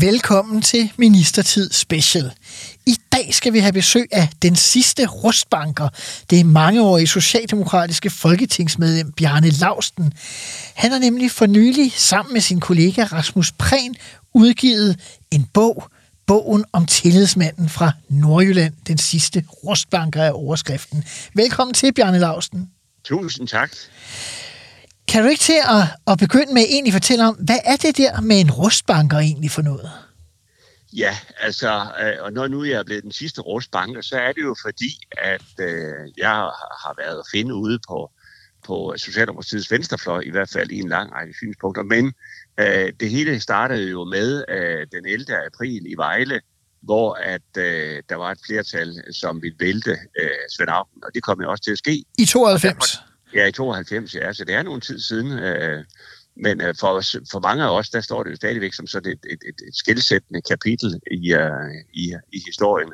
[0.00, 2.32] Velkommen til Ministertid Special.
[2.86, 5.88] I dag skal vi have besøg af den sidste rustbanker.
[6.30, 10.12] Det er mangeårige socialdemokratiske folketingsmedlem Bjarne Lausten.
[10.74, 13.94] Han har nemlig for nylig sammen med sin kollega Rasmus Prehn
[14.34, 15.00] udgivet
[15.30, 15.84] en bog,
[16.26, 21.04] bogen om tillidsmanden fra Nordjylland, den sidste rustbanker af overskriften.
[21.34, 22.70] Velkommen til, Bjarne Lausten.
[23.04, 23.70] Tusind tak.
[25.10, 27.96] Kan du ikke til at, at begynde med at egentlig fortælle om, hvad er det
[27.96, 29.90] der med en rustbanker egentlig for noget?
[30.92, 34.42] Ja, altså, øh, og når nu jeg er blevet den sidste rustbanker, så er det
[34.42, 36.30] jo fordi, at øh, jeg
[36.82, 38.10] har været at finde ude på,
[38.66, 41.82] på Socialdemokratiets venstrefløj, i hvert fald i en lang række synspunkter.
[41.82, 42.12] Men
[42.60, 45.46] øh, det hele startede jo med øh, den 11.
[45.46, 46.40] april i Vejle,
[46.82, 51.22] hvor at øh, der var et flertal, som ville vælte øh, Svend Auken, og det
[51.22, 52.04] kom jo også til at ske.
[52.18, 53.09] I 92?
[53.34, 55.38] Ja, i 92, ja, så det er nogle tid siden.
[55.38, 55.84] Øh,
[56.36, 57.00] men øh, for,
[57.32, 59.76] for mange af os, der står det jo stadigvæk som sådan et, et, et, et
[59.76, 62.92] skilsættende kapitel i, uh, i, i historien.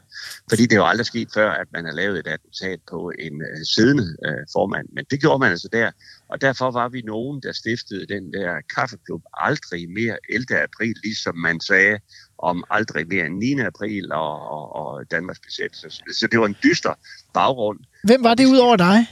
[0.49, 3.35] Fordi det er jo aldrig sket før, at man har lavet et attentat på en
[3.35, 4.89] uh, siddende uh, formand.
[4.93, 5.91] Men det gjorde man altså der.
[6.29, 10.63] Og derfor var vi nogen, der stiftede den der kaffeklub aldrig mere 11.
[10.63, 11.99] april, ligesom man sagde
[12.39, 13.61] om aldrig mere 9.
[13.61, 15.89] april og, og, og Danmarks besættelse.
[16.13, 16.95] Så det var en dyster
[17.35, 17.79] baggrund.
[18.05, 19.07] Hvem var det ud over dig?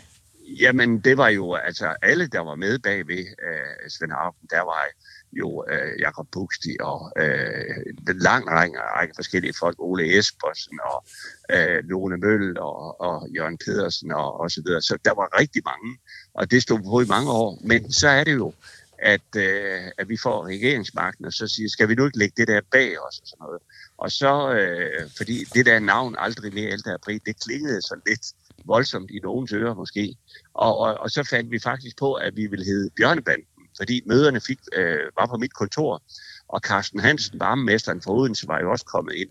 [0.45, 4.48] Jamen, det var jo altså alle, der var med bagved øh, Svend Haugen.
[4.51, 4.84] Der var
[5.33, 7.77] jo øh, Jakob Buxti og øh,
[8.09, 9.77] en lang række, række forskellige folk.
[9.78, 11.05] Ole Espersen og
[11.51, 14.83] øh, Lone Møll og, og Jørgen Pedersen og, og så videre.
[14.83, 15.98] Så der var rigtig mange,
[16.35, 17.61] og det stod på i mange år.
[17.64, 18.52] Men så er det jo,
[18.98, 22.48] at, øh, at vi får regeringsmagten, og så siger, skal vi nu ikke lægge det
[22.48, 23.63] der bag os og sådan noget.
[23.98, 26.95] Og så, øh, fordi det der navn aldrig mere 11.
[26.95, 28.27] april, det klingede så lidt
[28.67, 30.17] voldsomt i nogens ører måske.
[30.55, 34.41] Og, og, og så fandt vi faktisk på, at vi ville hedde Bjørnebanden, fordi møderne
[34.41, 36.02] fik, øh, var på mit kontor,
[36.48, 39.30] og Carsten Hansen, varmemesteren fra Odense, var jo også kommet ind.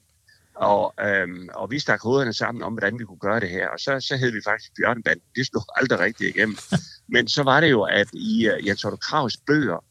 [0.55, 3.67] Og, øhm, og vi stak hovederne sammen om, hvordan vi kunne gøre det her.
[3.67, 5.25] Og så, så hed vi faktisk Bjørnebanden.
[5.35, 6.57] Det slog aldrig rigtigt igennem.
[7.07, 9.83] Men så var det jo, at i uh, Jens Otto Kravs bøger,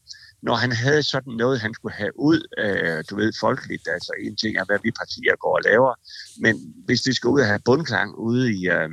[0.43, 4.35] når han havde sådan noget, han skulle have ud, øh, du ved, folkeligt, altså en
[4.35, 5.93] ting er, hvad vi partier går og laver,
[6.41, 8.89] men hvis det skal ud og have bundklang ude i, øh,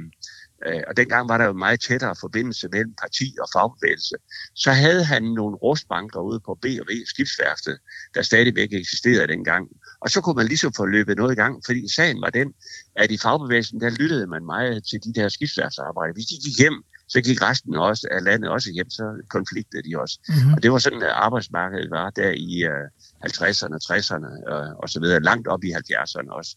[0.66, 4.14] Øh, og dengang var der jo meget tættere forbindelse mellem parti og fagbevægelse,
[4.54, 7.78] så havde han nogle rustbanker ude på B&V skibsværftet,
[8.14, 9.68] der stadigvæk eksisterede dengang.
[10.00, 12.52] Og så kunne man ligesom få løbet noget i gang, fordi sagen var den,
[12.96, 16.14] at i fagbevægelsen, der lyttede man meget til de der skibsværftsarbejder.
[16.14, 20.00] Hvis de gik hjem, så gik resten også af landet også hjem, så konfliktede de
[20.00, 20.18] også.
[20.28, 20.54] Mm-hmm.
[20.54, 22.86] Og det var sådan, at arbejdsmarkedet var der i uh,
[23.26, 26.56] 50'erne, 60'erne uh, og så videre, langt op i 70'erne også.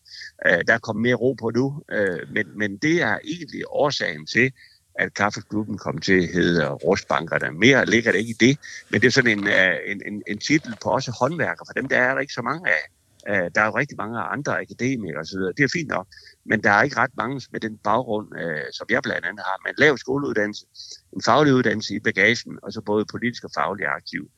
[0.49, 4.51] Uh, der kom mere ro på nu, uh, men, men det er egentlig årsagen til,
[4.99, 7.59] at kaffeklubben kom til at hedde Rustbankerne.
[7.59, 8.57] Mere ligger det ikke i det,
[8.89, 9.47] men det er sådan en,
[9.87, 12.69] en, en, en titel på også håndværker, for dem der er der ikke så mange
[12.69, 12.83] af.
[13.29, 15.39] Uh, der er jo rigtig mange andre akademikere osv.
[15.39, 16.07] Det er fint nok,
[16.45, 19.61] men der er ikke ret mange med den baggrund, uh, som jeg blandt andet har.
[19.65, 20.65] Man laver skoleuddannelse,
[21.13, 24.31] en faglig uddannelse i bagagen, og så både politisk og faglig aktiv.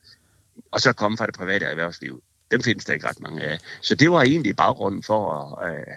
[0.72, 2.22] Og så komme fra det private erhvervsliv.
[2.50, 3.58] Dem findes der ikke ret mange af.
[3.80, 5.92] Så det var egentlig baggrunden for at, uh,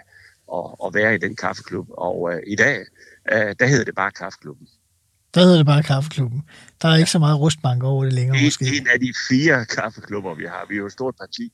[0.58, 1.86] at, at være i den kaffeklub.
[1.90, 2.78] Og uh, i dag,
[3.32, 4.68] uh, der hedder det bare kaffeklubben.
[5.34, 6.42] Der hedder det bare Kaffeklubben.
[6.82, 8.64] Der er ikke så meget rustbank over det længere, Det måske.
[8.64, 10.66] en af de fire kaffeklubber, vi har.
[10.68, 11.52] Vi er jo et stort parti.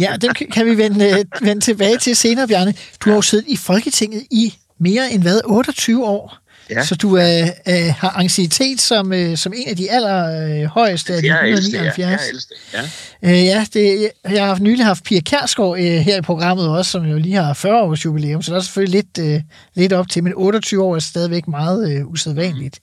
[0.00, 2.74] Ja, dem kan vi vende, vende tilbage til senere, Bjarne.
[3.00, 6.38] Du har jo siddet i Folketinget i mere end hvad, 28 år.
[6.70, 6.84] Ja.
[6.84, 7.24] Så du øh,
[7.68, 11.76] øh, har anciennitet som, øh, som en af de allerhøjeste af de Jeg er ældste,
[11.76, 11.86] ja.
[11.86, 11.98] 179.
[11.98, 12.82] Jeg er ældste, ja.
[13.22, 17.04] Øh, ja, det, jeg har nylig haft Pia Kærsgaard øh, her i programmet også, som
[17.04, 19.40] jo lige har 40 års jubilæum, så der er selvfølgelig lidt, øh,
[19.74, 22.80] lidt op til, men 28 år er stadigvæk meget øh, usædvanligt.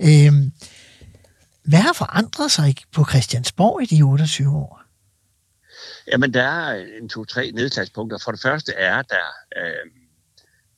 [0.00, 0.32] Øh,
[1.64, 4.83] hvad har forandret sig på Christiansborg i de 28 år?
[6.12, 8.18] Jamen, der er en to-tre nedslagspunkter.
[8.24, 9.90] For det første er der øh,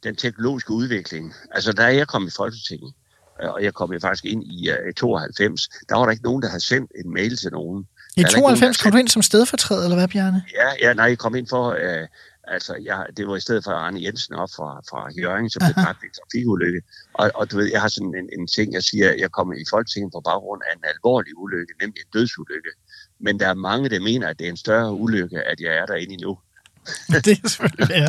[0.03, 1.35] den teknologiske udvikling.
[1.51, 2.95] Altså, da jeg kom i Folketinget,
[3.43, 6.43] øh, og jeg kom jo faktisk ind i øh, 92, der var der ikke nogen,
[6.43, 7.89] der havde sendt en mail til nogen.
[8.17, 10.45] I Der er ikke nogen, der 92 kom du ind som stedfortræder, eller hvad, Bjarne?
[10.55, 12.07] Ja, ja, nej, jeg kom ind for, øh,
[12.45, 15.85] altså, jeg, det var i stedet for Arne Jensen op fra, fra Jørgen, som blev
[15.85, 16.81] dræbt i en trafikulykke.
[17.15, 19.65] Og, og du ved, jeg har sådan en, en ting, jeg siger, jeg kommer i
[19.75, 22.73] Folketinget på baggrund af en alvorlig ulykke, nemlig en dødsulykke.
[23.19, 25.87] Men der er mange, der mener, at det er en større ulykke, at jeg er
[25.87, 26.39] derinde endnu.
[27.25, 28.07] det er selvfølgelig, ja.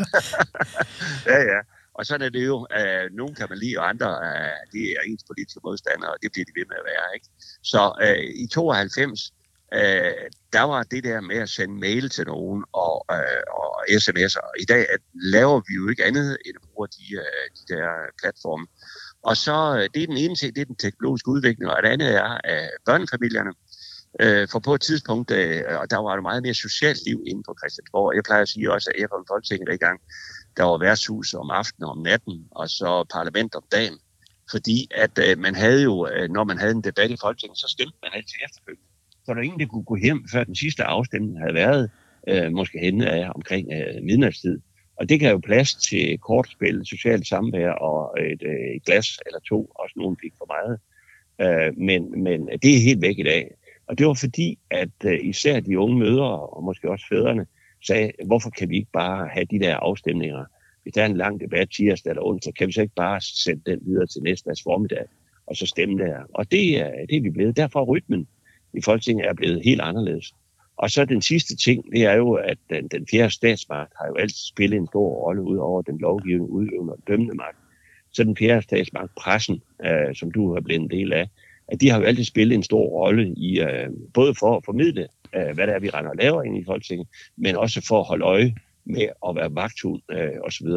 [1.33, 1.59] ja, ja.
[1.93, 2.57] Og sådan er det jo.
[2.57, 6.31] Uh, nogle kan man lide, og andre uh, det er ens politiske modstandere, og det
[6.31, 7.07] bliver de ved med at være.
[7.15, 7.27] Ikke?
[7.63, 9.33] Så uh, i 92,
[9.75, 9.79] uh,
[10.53, 14.61] der var det der med at sende mail til nogen og, uh, og sms'er.
[14.63, 17.87] I dag at laver vi jo ikke andet end at bruge de, uh, de der
[18.21, 18.67] platforme.
[19.23, 21.89] Og så, uh, det er den ene ting, det er den teknologiske udvikling, og det
[21.89, 23.51] andet er uh, børnefamilierne.
[24.19, 27.43] Øh, for på et tidspunkt, øh, og der var der meget mere socialt liv inde
[27.43, 28.15] på Christiansborg.
[28.15, 30.01] Jeg plejer at sige også, at jeg var Folketinget i gang.
[30.57, 33.97] Der var værtshus om aftenen og om natten, og så parlament om dagen.
[34.51, 37.67] Fordi at øh, man havde jo, øh, når man havde en debat i Folketinget, så
[37.69, 38.87] stemte man altid efterfølgende.
[39.25, 41.91] Så der ingen, der kunne gå hjem, før den sidste afstemning havde været,
[42.27, 44.59] øh, måske henne af omkring øh, midnatstid.
[44.99, 49.39] Og det gav jo plads til kortspil, socialt samvær og et, øh, et glas eller
[49.39, 50.79] to, også nogen fik for meget.
[51.41, 53.56] Øh, men, men det er helt væk i dag.
[53.87, 57.45] Og det var fordi, at øh, især de unge mødre, og måske også fædrene,
[57.87, 60.45] sagde, hvorfor kan vi ikke bare have de der afstemninger?
[60.83, 63.61] Hvis der er en lang debat tirsdag eller onsdag, kan vi så ikke bare sende
[63.65, 65.05] den videre til næste dags formiddag,
[65.47, 66.23] og så stemme der?
[66.33, 67.57] Og det er, det er vi blevet.
[67.57, 68.27] Derfor er rytmen
[68.73, 70.33] i Folketinget er blevet helt anderledes.
[70.77, 74.15] Og så den sidste ting, det er jo, at den, den fjerde statsmagt har jo
[74.15, 77.57] altid spillet en stor rolle ud over den lovgivende, udøvende og dømmende magt.
[78.11, 81.29] Så den fjerde statsmagt, pressen, øh, som du har blevet en del af,
[81.67, 85.07] at de har jo altid spillet en stor rolle i øh, både for at formidle,
[85.35, 88.07] øh, hvad det er, vi render og laver ind i Folketinget, men også for at
[88.07, 88.55] holde øje
[88.85, 90.67] med at være vagthund øh, osv.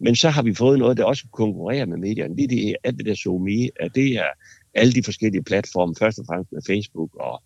[0.00, 2.36] Men så har vi fået noget, der også konkurrerer med medierne.
[2.36, 4.28] Det er det, alt det der SoMe, at det er
[4.74, 7.42] alle de forskellige platforme, først og fremmest med Facebook og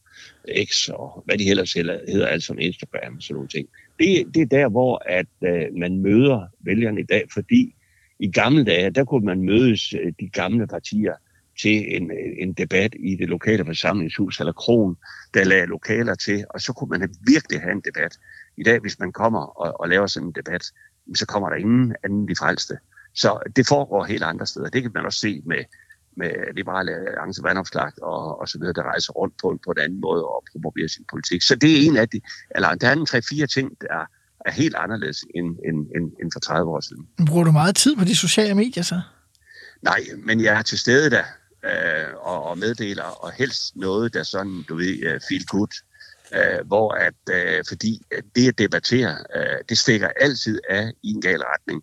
[0.65, 3.69] X og hvad de ellers hedder, alt som Instagram og sådan nogle ting.
[3.99, 7.75] Det, det er der, hvor at øh, man møder vælgerne i dag, fordi
[8.21, 11.15] i gamle dage, der kunne man mødes øh, de gamle partier
[11.63, 14.97] til en, en debat i det lokale forsamlingshus eller kron,
[15.35, 18.19] der lagde lokaler til, og så kunne man virkelig have en debat.
[18.57, 20.65] I dag, hvis man kommer og, og laver sådan en debat,
[21.15, 22.79] så kommer der ingen anden de frelste.
[23.15, 24.69] Så det foregår helt andre steder.
[24.69, 25.65] Det kan man også se med,
[26.17, 30.01] med liberale alliance vandopslag og, og så videre, der rejser rundt på, på en anden
[30.01, 31.43] måde og promoverer sin politik.
[31.43, 32.21] Så det er en af de,
[32.51, 34.07] eller der er en tre-fire ting, der
[34.47, 37.07] er helt anderledes end, end, end, end for 30 år siden.
[37.27, 39.01] Bruger du meget tid på de sociale medier så?
[39.83, 41.25] Nej, men jeg er til stede der
[41.65, 45.73] øh, og, og meddeler, og helst noget, der sådan, du ved, øh, feel good,
[46.35, 48.03] øh, hvor at, øh, fordi
[48.35, 51.83] det at debattere, øh, det stikker altid af i en gal retning.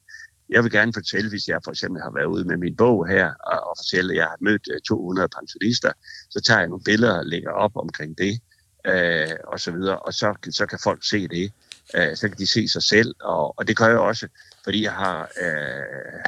[0.49, 3.33] Jeg vil gerne fortælle, hvis jeg for eksempel har været ude med min bog her,
[3.43, 5.91] og, og fortælle, at jeg har mødt øh, 200 pensionister,
[6.29, 8.39] så tager jeg nogle billeder og lægger op omkring det,
[8.87, 11.51] øh, og så videre, og så, så kan folk se det.
[11.95, 14.27] Øh, så kan de se sig selv, og, og det gør jeg også,
[14.63, 15.31] fordi jeg har...
[15.41, 16.23] Øh,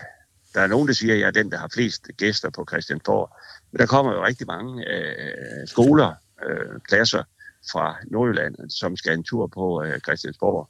[0.53, 3.37] der er nogen, der siger, at jeg er den, der har flest gæster på Christiansborg.
[3.71, 6.13] Men der kommer jo rigtig mange øh, skoler,
[6.45, 7.23] øh, klasser
[7.71, 10.69] fra Nordjylland, som skal en tur på øh, Christiansborg.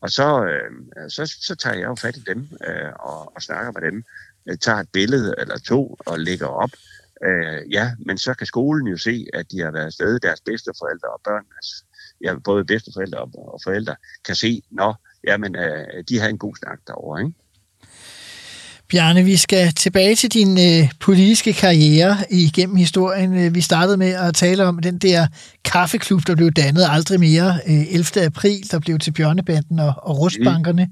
[0.00, 0.70] Og så, øh,
[1.10, 4.04] så, så tager jeg jo fat i dem øh, og, og snakker med dem.
[4.46, 6.70] Jeg tager et billede eller to og lægger op.
[7.24, 10.20] Øh, ja, men så kan skolen jo se, at de har været afsted.
[10.20, 11.84] Deres bedsteforældre og børn, altså,
[12.20, 14.94] ja, både bedsteforældre og, og forældre, kan se, nå,
[15.26, 17.34] jamen, øh, de har en god snak derovre, ikke?
[18.88, 23.34] Bjarne, vi skal tilbage til din øh, politiske karriere igennem historien.
[23.34, 25.26] Øh, vi startede med at tale om den der
[25.64, 28.24] kaffeklub, der blev dannet aldrig mere øh, 11.
[28.24, 30.88] april, der blev til Bjørnebanden og, og Rustbankerne.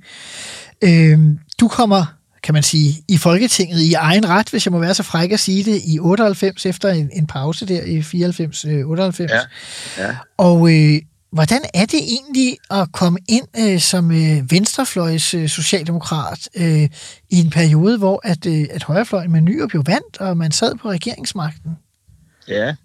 [0.83, 0.89] Mm.
[0.89, 2.05] Øh, du kommer
[2.43, 5.41] kan man sige, i Folketinget i egen ret, hvis jeg må være så fræk at
[5.41, 9.23] sige det, i 98, efter en, en pause der i 94-98.
[9.23, 9.39] Øh, ja,
[9.99, 10.17] ja.
[10.37, 11.01] Og øh,
[11.33, 16.89] Hvordan er det egentlig at komme ind øh, som øh, venstrefløjs øh, socialdemokrat øh,
[17.31, 20.75] i en periode, hvor at, øh, at højrefløjen med Nyrup blev vandt, og man sad
[20.75, 21.71] på regeringsmagten?
[22.49, 22.77] Ja,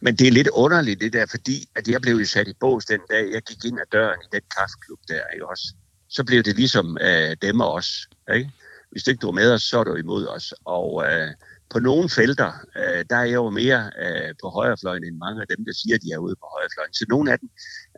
[0.00, 2.84] men det er lidt underligt det der, fordi at jeg blev jo sat i bås
[2.84, 5.74] den dag, jeg gik ind ad døren i den kaffeklub der, ikke også?
[6.08, 8.50] Så blev det ligesom øh, dem og os, ikke?
[8.90, 10.54] Hvis du ikke du var med os, så er du imod os.
[10.64, 11.30] Og øh,
[11.70, 15.48] på nogle felter, øh, der er jeg jo mere øh, på højrefløjen end mange af
[15.52, 16.94] dem, der siger, at de er ude på højrefløjen.
[16.94, 17.48] Så nogle af dem,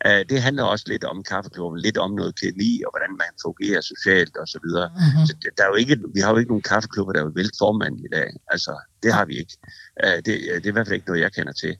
[0.05, 4.37] det handler også lidt om kaffeklubben, lidt om noget kemi og hvordan man fungerer socialt
[4.37, 4.89] og så videre.
[4.89, 5.27] Mm-hmm.
[5.27, 8.01] Så der er jo ikke, vi har jo ikke nogen kaffeklubber, der er vælt formanden
[8.05, 8.31] i dag.
[8.49, 9.57] Altså, det har vi ikke.
[10.05, 11.77] Øh, det, det er i hvert fald ikke noget, jeg kender til.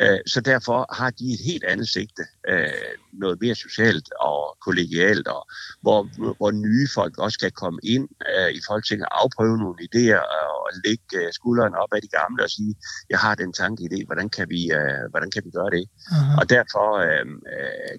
[0.00, 5.28] Øh, så derfor har de et helt andet sigte, øh, noget mere socialt og kollegialt,
[5.28, 5.42] og
[5.80, 6.00] hvor,
[6.36, 10.22] hvor nye folk også kan komme ind øh, i Folketinget og afprøve nogle idéer
[10.62, 12.74] og lægge skuldrene op af de gamle og sige,
[13.10, 14.70] jeg har den tanke idé, hvordan kan vi,
[15.10, 15.84] hvordan kan vi gøre det?
[15.84, 16.40] Uh-huh.
[16.40, 16.88] Og derfor,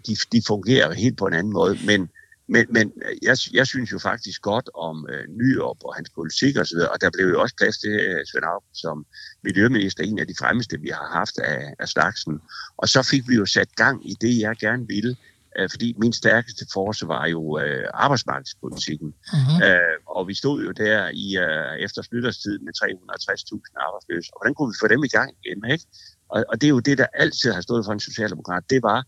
[0.08, 2.10] de, de fungerer helt på en anden måde, men
[2.48, 6.78] men, men jeg, jeg synes jo faktisk godt om øh, Nyrup og hans politik osv.,
[6.78, 9.06] og, og der blev jo også plads til øh, Svend Auken som
[9.44, 12.42] miljøminister, en af de fremmeste, vi har haft af, af slagsen.
[12.78, 15.16] Og så fik vi jo sat gang i det, jeg gerne ville,
[15.58, 19.08] øh, fordi min stærkeste force var jo øh, arbejdsmarkedspolitikken.
[19.08, 19.64] Mm-hmm.
[19.64, 24.30] Øh, og vi stod jo der i øh, efter nytårstid med 360.000 arbejdsløse.
[24.34, 25.72] Og hvordan kunne vi få dem i gang igen?
[25.72, 25.86] Ikke?
[26.30, 28.64] Og, og det er jo det, der altid har stået for en socialdemokrat.
[28.70, 29.06] Det var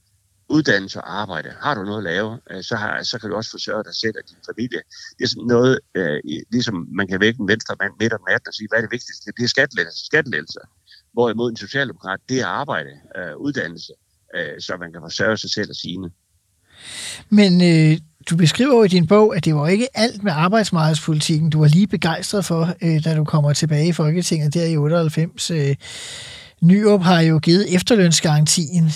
[0.50, 1.54] uddannelse og arbejde.
[1.62, 4.16] Har du noget at lave, øh, så, har, så kan du også forsørge dig selv
[4.18, 4.82] og din familie.
[5.18, 6.20] Det er sådan noget, øh,
[6.52, 8.92] ligesom man kan vække en venstre mand midt om natten og sige, hvad er det
[8.92, 9.32] vigtigste?
[9.38, 10.06] Det er skattelettelser.
[10.06, 10.66] skattelettelser.
[11.14, 13.94] Hvorimod en socialdemokrat, det er arbejde, øh, uddannelse,
[14.36, 16.10] øh, så man kan forsørge sig selv og sine.
[17.30, 17.98] Men øh,
[18.30, 21.68] du beskriver jo i din bog, at det var ikke alt med arbejdsmarkedspolitikken, du var
[21.68, 25.52] lige begejstret for, øh, da du kommer tilbage i Folketinget der i 98.
[25.52, 25.76] Øh,
[26.62, 28.92] Nyrup har jo givet efterlønsgarantien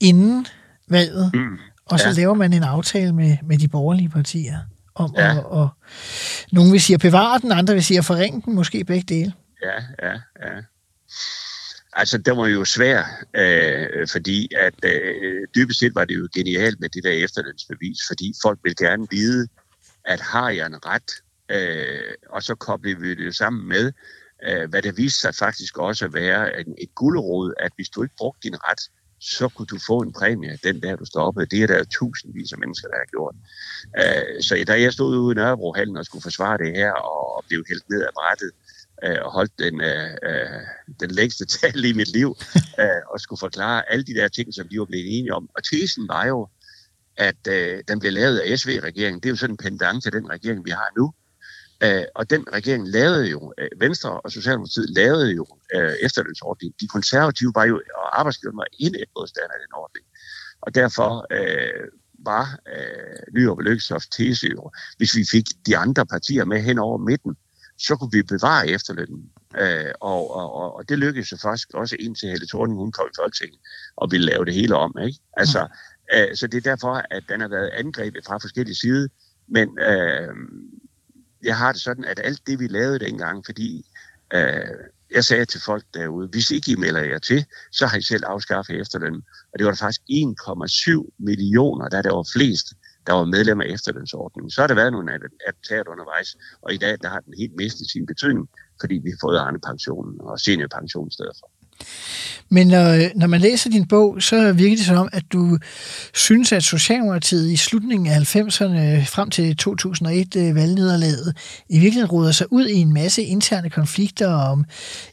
[0.00, 0.46] inden
[0.90, 1.58] valget, Mm.
[1.86, 2.12] og så Ja.
[2.14, 4.58] laver man en aftale med, med de borgerlige partier
[4.94, 5.30] om Ja.
[5.38, 5.68] at, og
[6.52, 9.32] nogen vil sige at bevare den, andre vil sige at forringe den, måske begge dele.
[9.62, 10.60] Ja, ja, ja.
[11.92, 13.04] Altså, det var jo svært,
[13.36, 18.32] øh, fordi at øh, dybest set var det jo genialt med det der efterlønsbevis, fordi
[18.42, 19.48] folk vil gerne vide,
[20.04, 21.10] at har jeg en ret,
[21.50, 23.92] øh, og så koblede vi det jo sammen med,
[24.48, 28.02] øh, hvad det viste sig faktisk også at være en, et gulderåd, at hvis du
[28.02, 28.80] ikke brugte din ret,
[29.20, 31.46] så kunne du få en præmie, den der du stoppede.
[31.46, 33.34] Det er der tusindvis af mennesker, der har gjort.
[34.00, 37.64] Øh, så da jeg stod ude i Nørrebrohallen og skulle forsvare det her, og blev
[37.68, 38.50] hældt ned af brættet,
[39.04, 40.60] øh, og holdt den, øh, øh,
[41.00, 42.36] den længste tale i mit liv,
[42.82, 45.48] øh, og skulle forklare alle de der ting, som de var blevet enige om.
[45.56, 46.48] Og tesen var jo,
[47.16, 49.20] at øh, den blev lavet af SV-regeringen.
[49.20, 51.12] Det er jo sådan en pendant til den regering, vi har nu.
[51.84, 56.74] Øh, og den regering lavede jo, øh, Venstre og Socialdemokratiet lavede jo øh, efterlønsordning.
[56.80, 60.06] De konservative var jo, og arbejdsgiverne var indædbodstander af den ordning.
[60.60, 61.88] Og derfor øh,
[62.24, 66.78] var øh, Nyrup og Lykketoft tese jo, hvis vi fik de andre partier med hen
[66.78, 67.36] over midten,
[67.78, 69.30] så kunne vi bevare efterlønnen.
[69.58, 73.16] Øh, og, og, og, det lykkedes jo faktisk også indtil Helle Thorning, hun kom i
[73.20, 73.60] Folketinget
[73.96, 74.94] og ville lave det hele om.
[75.06, 75.18] Ikke?
[75.32, 75.68] Altså,
[76.14, 79.08] øh, så det er derfor, at den har været angrebet fra forskellige sider.
[79.48, 80.34] Men øh,
[81.44, 83.86] jeg har det sådan, at alt det, vi lavede dengang, fordi
[84.34, 84.64] øh,
[85.10, 88.22] jeg sagde til folk derude, hvis ikke I melder jer til, så har I selv
[88.26, 89.22] afskaffet efterlønnen.
[89.52, 92.66] Og det var der faktisk 1,7 millioner, der der var flest,
[93.06, 94.50] der var medlemmer af efterlønsordningen.
[94.50, 95.12] Så har der været nogle
[95.46, 98.48] attentat undervejs, og i dag der har den helt mistet sin betydning,
[98.80, 101.59] fordi vi har fået Arne-pensionen og seniorpensionen i stedet for.
[102.52, 105.58] Men når, når man læser din bog, så virker det som, at du
[106.14, 111.36] synes, at Socialdemokratiet i slutningen af 90'erne frem til 2001 øh, valgnederlaget
[111.68, 114.64] i virkeligheden råder sig ud i en masse interne konflikter om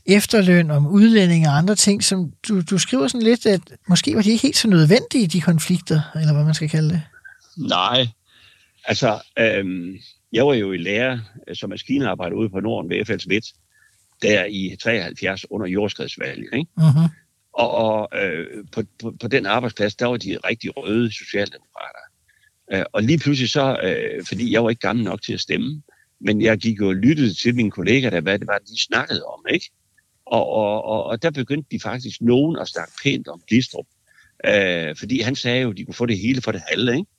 [0.05, 4.21] efterløn, om udlænding og andre ting, som du, du skriver sådan lidt, at måske var
[4.21, 7.01] de ikke helt så nødvendige, de konflikter, eller hvad man skal kalde det.
[7.57, 8.07] Nej.
[8.85, 9.97] Altså, øhm,
[10.33, 13.45] jeg var jo i lære øh, som maskinarbejder ude på Norden ved FLS Midt,
[14.21, 16.49] der i 73 under jordskredsvalget.
[16.53, 16.67] Ikke?
[16.79, 17.09] Uh-huh.
[17.53, 21.99] Og, og øh, på, på, på den arbejdsplads, der var de rigtig røde socialdemokrater.
[22.73, 25.81] Øh, og lige pludselig så, øh, fordi jeg var ikke gammel nok til at stemme,
[26.21, 29.23] men jeg gik jo og lyttede til mine kollegaer, der, hvad det var, de snakkede
[29.23, 29.69] om, ikke?
[30.25, 33.85] Og, og, og, og der begyndte de faktisk nogen at snakke pænt om Glistrup.
[34.45, 37.11] Øh, fordi han sagde jo, at de kunne få det hele for det halve, ikke?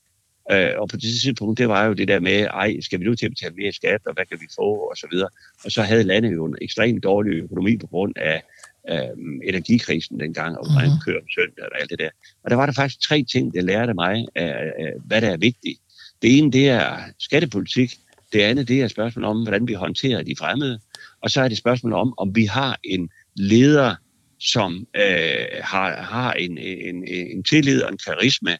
[0.53, 3.15] Øh, og på det tidspunkt, det var jo det der med, ej, skal vi nu
[3.15, 5.29] til at betale mere skat, og hvad kan vi få, og så videre.
[5.65, 8.43] Og så havde landet jo en ekstremt dårlig økonomi på grund af
[8.91, 10.99] øh, energikrisen dengang, og hvordan Mhm.
[11.05, 12.11] kører søndag og alt det der.
[12.45, 15.37] Og der var der faktisk tre ting, der lærte mig, af, af, hvad der er
[15.37, 15.79] vigtigt.
[16.23, 17.95] Det ene, det er skattepolitik.
[18.33, 20.81] Det andet, det er et spørgsmål om, hvordan vi håndterer de fremmede.
[21.23, 23.95] Og så er det et spørgsmål om, om vi har en leder,
[24.41, 28.57] som øh, har, har en, en, en tillid og en karisma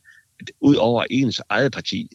[0.61, 2.09] ud over ens eget parti.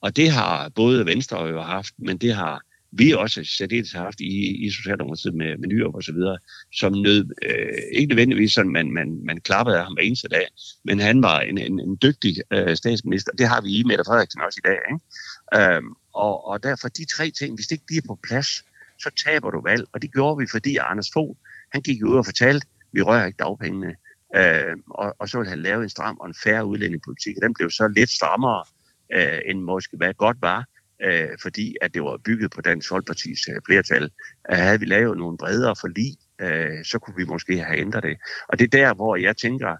[0.00, 2.62] Og det har både Venstre jo haft, men det har
[2.92, 6.38] vi også særdeles haft i, i Socialdemokratiet med, med Nyrup og så videre,
[6.72, 10.46] som nød, øh, ikke nødvendigvis sådan, man, man, man klappede af ham hver eneste dag,
[10.84, 13.32] men han var en, en, en dygtig øh, statsminister.
[13.32, 14.78] Det har vi i Mette Frederiksen også i dag.
[14.92, 15.76] Ikke?
[15.76, 18.64] Øhm, og, og derfor de tre ting, hvis det ikke bliver på plads,
[19.02, 19.84] så taber du valg.
[19.92, 21.36] Og det gjorde vi, fordi Anders Fogh,
[21.72, 23.94] han gik ud og fortalte, vi rører ikke dagpengene.
[24.36, 27.36] Øh, og, og så ville han lave en stram og en færre udlændingepolitik.
[27.36, 28.64] Og den blev så lidt strammere,
[29.12, 30.64] øh, end måske hvad godt var,
[31.02, 34.10] øh, fordi at det var bygget på Dansk Folkepartis øh, flertal.
[34.50, 38.16] Øh, havde vi lavet nogle bredere forlig, øh, så kunne vi måske have ændret det.
[38.48, 39.76] Og det er der, hvor jeg tænker,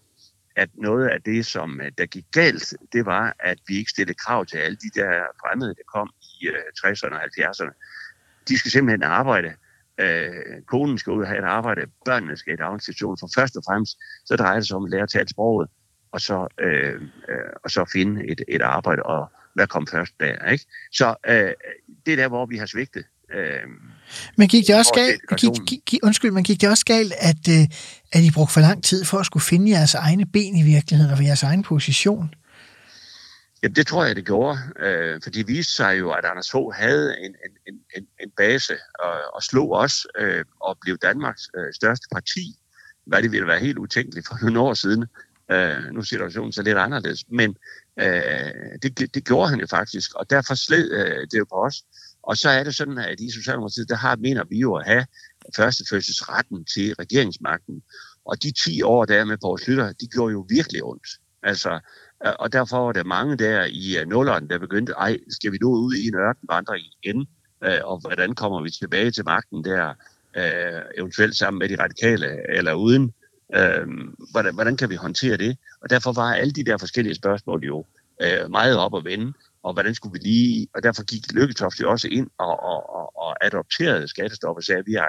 [0.57, 4.19] at noget af det, som øh, der gik galt, det var, at vi ikke stillede
[4.19, 7.73] krav til alle de der fremmede, der kom i øh, 60'erne og 70'erne.
[8.49, 9.55] De skal simpelthen arbejde.
[9.99, 13.17] Øh, konen skal ud og have et arbejde, børnene skal i daginstitution.
[13.21, 15.69] For først og fremmest, så drejer det sig om at lære at tale sproget,
[16.12, 16.95] og så, øh,
[17.28, 20.64] øh, og så finde et, et arbejde, og hvad kom først der, ikke?
[20.93, 21.52] Så øh,
[22.07, 23.05] det er der, hvor vi har svigtet.
[23.35, 23.61] Øh,
[24.37, 27.49] Men gik det også galt, gik, gik, gik, undskyld, men gik det også galt, at,
[27.49, 27.67] øh,
[28.12, 31.12] at I brugte for lang tid for at skulle finde jeres egne ben i virkeligheden
[31.12, 32.35] og for jeres egen position?
[33.62, 34.59] Jamen, det tror jeg, det gjorde.
[34.79, 37.35] Øh, for det viste sig jo, at Anders Fogh havde en,
[37.67, 42.59] en, en, en base og, og slog os øh, og blev Danmarks øh, største parti,
[43.07, 45.07] hvad det ville være helt utænkeligt for nogle år siden.
[45.50, 47.57] Øh, nu er situationen så lidt anderledes, men
[47.99, 51.83] øh, det, det gjorde han jo faktisk, og derfor sled øh, det jo på os.
[52.23, 55.07] Og så er det sådan, at i Socialdemokratiet, der har, mener vi jo at have
[55.57, 57.83] førstefødselsretten til regeringsmagten.
[58.25, 61.09] Og de 10 år der med Poul Slytter, de gjorde jo virkelig ondt.
[61.43, 61.81] Altså,
[62.20, 65.68] og derfor var der mange der i øh, nulleren, der begyndte, ej, skal vi nu
[65.68, 67.26] ud i en ørkenvandring igen?
[67.64, 69.94] Øh, og hvordan kommer vi tilbage til magten der,
[70.37, 73.12] øh, eventuelt sammen med de radikale eller uden?
[74.30, 75.58] Hvordan, hvordan kan vi håndtere det?
[75.80, 77.84] Og derfor var alle de der forskellige spørgsmål jo
[78.48, 79.32] meget op at vende
[79.62, 80.68] og hvordan skulle vi lige...
[80.75, 84.78] Og derfor gik Lykketoft jo også ind og, og, og, og adopterede skattestoppet og sagde,
[84.78, 85.04] at vi, er,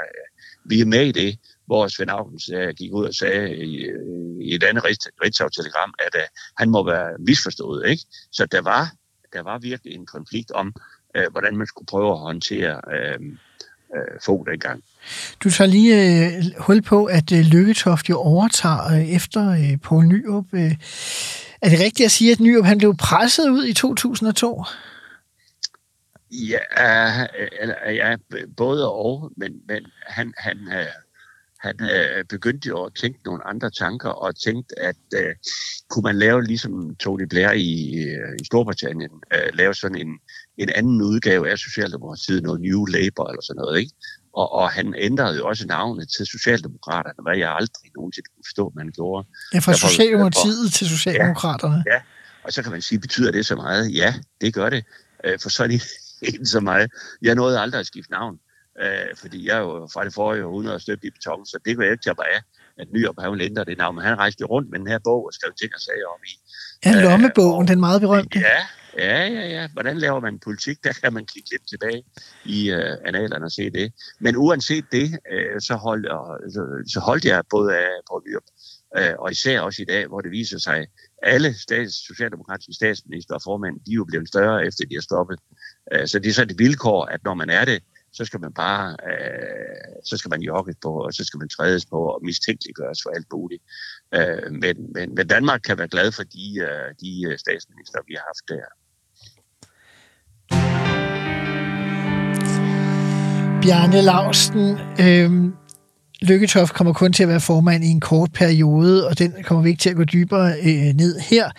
[0.65, 1.39] vi er med i det,
[1.69, 2.39] hvor Svend Augen
[2.77, 3.89] gik ud og sagde i,
[4.41, 4.83] i et andet
[5.23, 7.89] Ritzau-telegram, at uh, han må være misforstået.
[7.89, 8.03] Ikke?
[8.31, 8.91] Så der var,
[9.33, 10.73] der var virkelig en konflikt om,
[11.17, 13.25] uh, hvordan man skulle prøve at håndtere uh,
[13.95, 14.83] uh, få dengang.
[15.43, 15.95] Du tager lige
[16.37, 20.45] uh, hul på, at uh, Lykketoft jo overtager uh, efter uh, Poul Nyrup.
[20.53, 20.71] Uh,
[21.61, 24.63] er det rigtigt at sige, at Nyrup han blev presset ud i 2002?
[26.31, 26.59] Ja,
[27.87, 28.15] uh, ja
[28.57, 30.57] både og, men, men han, han,
[31.59, 35.31] han uh, begyndte jo at tænke nogle andre tanker, og tænkte, at uh,
[35.89, 37.71] kunne man lave, ligesom Tony Blair i,
[38.17, 40.19] uh, i Storbritannien, uh, lave sådan en,
[40.57, 43.91] en anden udgave af Socialdemokratiet, noget New Labour eller sådan noget, ikke?
[44.33, 48.71] Og, og han ændrede jo også navnet til Socialdemokraterne, hvad jeg aldrig nogensinde kunne forstå,
[48.75, 49.27] man gjorde.
[49.53, 51.83] Ja, fra Socialdemokratiet for, til Socialdemokraterne.
[51.87, 52.01] Ja, ja,
[52.43, 53.95] og så kan man sige, betyder det så meget?
[53.95, 54.83] Ja, det gør det.
[55.23, 55.83] Øh, for så er det
[56.21, 56.91] ikke så meget.
[57.21, 58.39] Jeg nåede aldrig at skifte navn,
[58.83, 61.85] øh, fordi jeg er jo fra det forrige århundrede støbt i beton, så det kunne
[61.85, 62.41] jeg ikke tage af,
[62.77, 63.95] at Nyrup han ville ændre det navn.
[63.95, 66.21] Men han rejste jo rundt med den her bog og skrev ting og sager om
[66.31, 66.33] i.
[66.85, 68.39] Ja, lommebogen, øh, den meget berømte.
[68.39, 68.61] Ja,
[68.97, 69.67] Ja, ja, ja.
[69.73, 70.83] Hvordan laver man politik?
[70.83, 72.03] Der kan man kigge lidt tilbage
[72.45, 73.93] i uh, analerne og se det.
[74.19, 78.43] Men uanset det, uh, så, hold, uh, så, så holdt jeg både af på Nyrup,
[78.99, 80.87] uh, og især også i dag, hvor det viser sig,
[81.23, 85.39] alle stats, socialdemokratiske statsminister og formænd, de er jo blevet større, efter de har stoppet.
[85.95, 87.83] Uh, så det er så et vilkår, at når man er det,
[88.19, 91.85] så skal man bare, øh, så skal man jogges på, og så skal man trædes
[91.85, 93.63] på og mistænkeliggøres for alt muligt.
[94.17, 98.13] Øh, men, men, men Danmark kan være glad for de, øh, de øh, statsminister, vi
[98.19, 98.67] har haft der.
[103.61, 104.67] Bjarne Lausten,
[105.05, 105.31] øh,
[106.21, 109.69] Lykketoft kommer kun til at være formand i en kort periode, og den kommer vi
[109.69, 111.51] ikke til at gå dybere øh, ned her.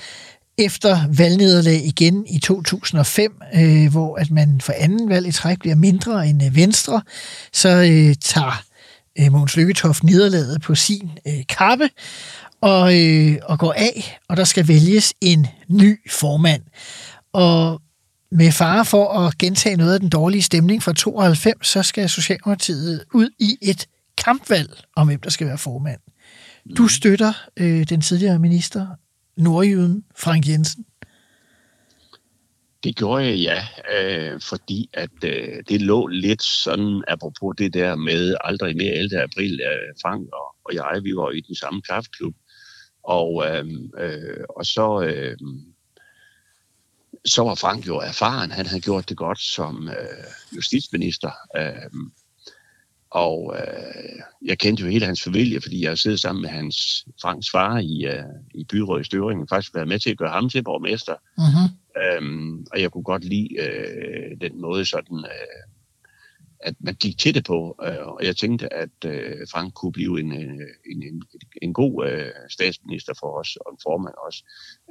[0.61, 5.77] Efter valgnederlag igen i 2005, øh, hvor at man for anden valg i træk bliver
[5.77, 7.03] mindre end øh, Venstre,
[7.53, 8.63] så øh, tager
[9.19, 11.91] øh, Mogens Lykketoft nederlaget på sin øh, kappe
[12.61, 16.63] og, øh, og går af, og der skal vælges en ny formand.
[17.33, 17.81] Og
[18.33, 23.05] med fare for at gentage noget af den dårlige stemning fra 92, så skal Socialdemokratiet
[23.15, 23.87] ud i et
[24.25, 26.01] kampvalg om, hvem der skal være formand.
[26.77, 28.87] Du støtter øh, den tidligere minister,
[29.41, 30.87] Nordjyden Frank Jensen.
[32.85, 37.97] Det gjorde jeg, ja, øh, fordi at øh, det lå lidt sådan, apropos det der
[37.97, 39.23] med aldrig mere 11.
[39.23, 42.35] april, øh, Frank og, og jeg, vi var i den samme kraftklub,
[43.03, 43.67] og, øh,
[43.99, 45.03] øh, og så...
[45.03, 45.37] Øh,
[47.25, 48.51] så var Frank jo erfaren.
[48.51, 51.31] Han havde gjort det godt som øh, justitsminister.
[51.57, 51.91] Øh,
[53.11, 57.51] og øh, jeg kendte jo hele hans familie, fordi jeg siddet sammen med hans Franks
[57.51, 59.49] far i, øh, i byrådet i Støvringen.
[59.49, 61.15] Faktisk været med til at gøre ham til borgmester.
[61.15, 61.71] Uh-huh.
[62.03, 65.71] Øhm, og jeg kunne godt lide øh, den måde, sådan, øh,
[66.61, 67.77] at man gik til det på.
[67.83, 71.23] Øh, og jeg tænkte, at øh, Frank kunne blive en, øh, en, en,
[71.63, 74.45] en god øh, statsminister for os, og en formand også.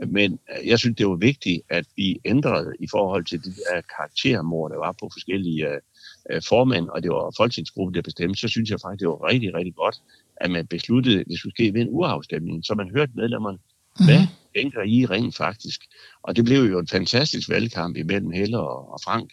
[0.08, 3.82] Men øh, jeg synes, det var vigtigt, at vi ændrede i forhold til de der
[3.96, 5.82] karaktermord, der var på forskellige øh,
[6.32, 9.54] øh, formænd, og det var folketingsgruppen, der bestemte, så synes jeg faktisk, det var rigtig,
[9.54, 9.96] rigtig godt,
[10.38, 14.06] at man besluttede, at det skulle ske ved en urafstemning, så man hørte medlemmerne, mm-hmm.
[14.06, 15.82] hvad tænker I rent faktisk?
[16.24, 19.30] Og det blev jo en fantastisk valgkamp imellem Helle og, og Frank,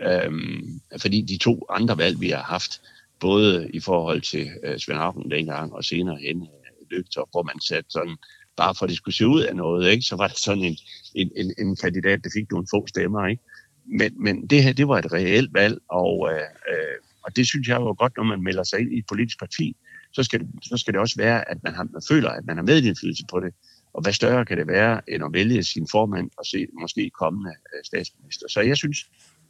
[0.00, 2.80] øhm, fordi de to andre valg, vi har haft,
[3.20, 7.60] både i forhold til øh, Svend Auken dengang og senere hen øh, Løgtop, hvor man
[7.60, 8.16] satte sådan,
[8.56, 10.76] bare for at det skulle se ud af noget, ikke, så var det sådan en,
[11.14, 13.26] en, en, en kandidat, der fik nogle få stemmer.
[13.26, 13.42] Ikke?
[13.86, 17.68] Men, men det her, det var et reelt valg, og, øh, øh og det synes
[17.68, 19.76] jeg var godt, når man melder sig ind i et politisk parti,
[20.12, 22.56] så skal, det, så skal det også være, at man, har, man føler, at man
[22.56, 23.54] har medindflydelse på det.
[23.92, 27.50] Og hvad større kan det være, end at vælge sin formand og se måske kommende
[27.50, 28.46] øh, statsminister.
[28.48, 28.98] Så jeg synes,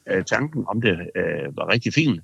[0.07, 2.20] at tanken om det øh, var rigtig fin.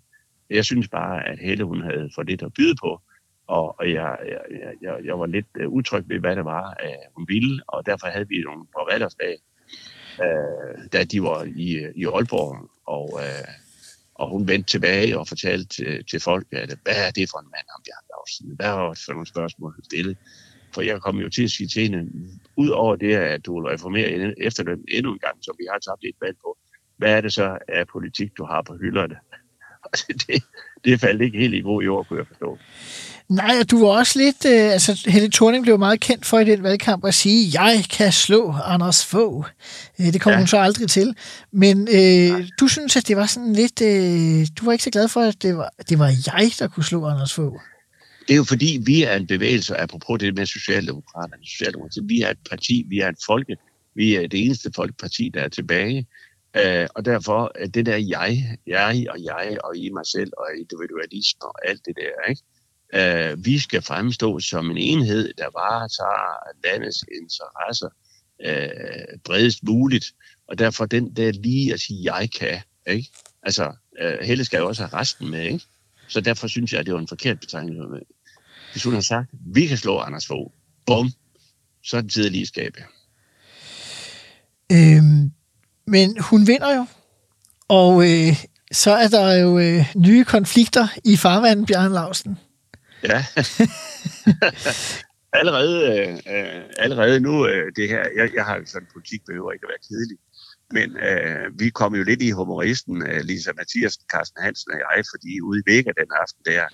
[0.50, 3.00] Jeg synes bare, at Helle hun havde for lidt at byde på,
[3.46, 7.04] og, og jeg, jeg, jeg, jeg var lidt uh, utryg ved, hvad det var, øh,
[7.16, 9.36] hun ville, og derfor havde vi nogle på valgsdag,
[10.26, 13.48] øh, da de var i, i Aalborg, og, øh,
[14.14, 17.50] og hun vendte tilbage og fortalte til, til folk, at hvad er det for en
[17.54, 18.56] mand, ham Bjarne Lausen?
[18.56, 20.16] Hvad var det for nogle spørgsmål, hun stillede?
[20.74, 22.12] For jeg kom jo til at sige til hende,
[22.56, 26.04] ud over det, at du vil reformere efterløn endnu en gang, som vi har tabt
[26.04, 26.58] et valg på,
[26.96, 29.16] hvad er det så af politik, du har på hylderne?
[30.26, 30.42] Det,
[30.84, 32.58] det faldt ikke helt i god jord, kunne jeg forstå.
[33.30, 34.44] Nej, og du var også lidt...
[34.46, 38.12] Øh, altså, Helle Thorning blev meget kendt for i den valgkamp at sige, jeg kan
[38.12, 39.46] slå Anders Fogh.
[40.00, 40.38] Øh, det kom ja.
[40.38, 41.14] hun så aldrig til.
[41.52, 43.82] Men øh, du synes, at det var sådan lidt...
[43.82, 46.84] Øh, du var ikke så glad for, at det var, det var jeg, der kunne
[46.84, 47.60] slå Anders Fogh.
[48.28, 51.46] Det er jo fordi, vi er en bevægelse, apropos det med Socialdemokraterne.
[51.46, 52.08] Socialdemokraterne.
[52.08, 53.56] Vi er et parti, vi er et folke.
[53.94, 56.06] Vi er det eneste folkeparti, der er tilbage.
[56.58, 61.42] Uh, og derfor, det der jeg, jeg og jeg og I mig selv og individualisme
[61.42, 62.42] og alt det der, ikke?
[62.94, 67.88] Øh, vi skal fremstå som en enhed, der varetager landets interesser
[68.44, 70.06] øh, bredest muligt.
[70.48, 73.10] Og derfor den der lige at sige, jeg kan, ikke?
[73.42, 75.64] Altså, øh, Helle skal jo også have resten med, ikke?
[76.08, 78.04] Så derfor synes jeg, at det var en forkert betegnelse.
[78.72, 80.50] Hvis hun har sagt, vi kan slå Anders Fogh,
[80.86, 81.10] bum,
[81.84, 82.84] så er det tid at lige skabe.
[84.72, 85.32] Øhm,
[85.86, 86.86] men hun vinder jo,
[87.68, 92.38] og øh, så er der jo øh, nye konflikter i farvandet, Bjørn Lausen.
[93.02, 93.24] Ja.
[95.40, 99.66] allerede, øh, allerede nu, øh, det her, jeg, jeg har jo sådan, politik behøver ikke
[99.66, 100.18] at være kedelig,
[100.72, 105.04] men øh, vi kom jo lidt i humoristen, øh, Lisa Mathiasen, Carsten Hansen og jeg,
[105.14, 106.64] fordi ude i Vega den aften der,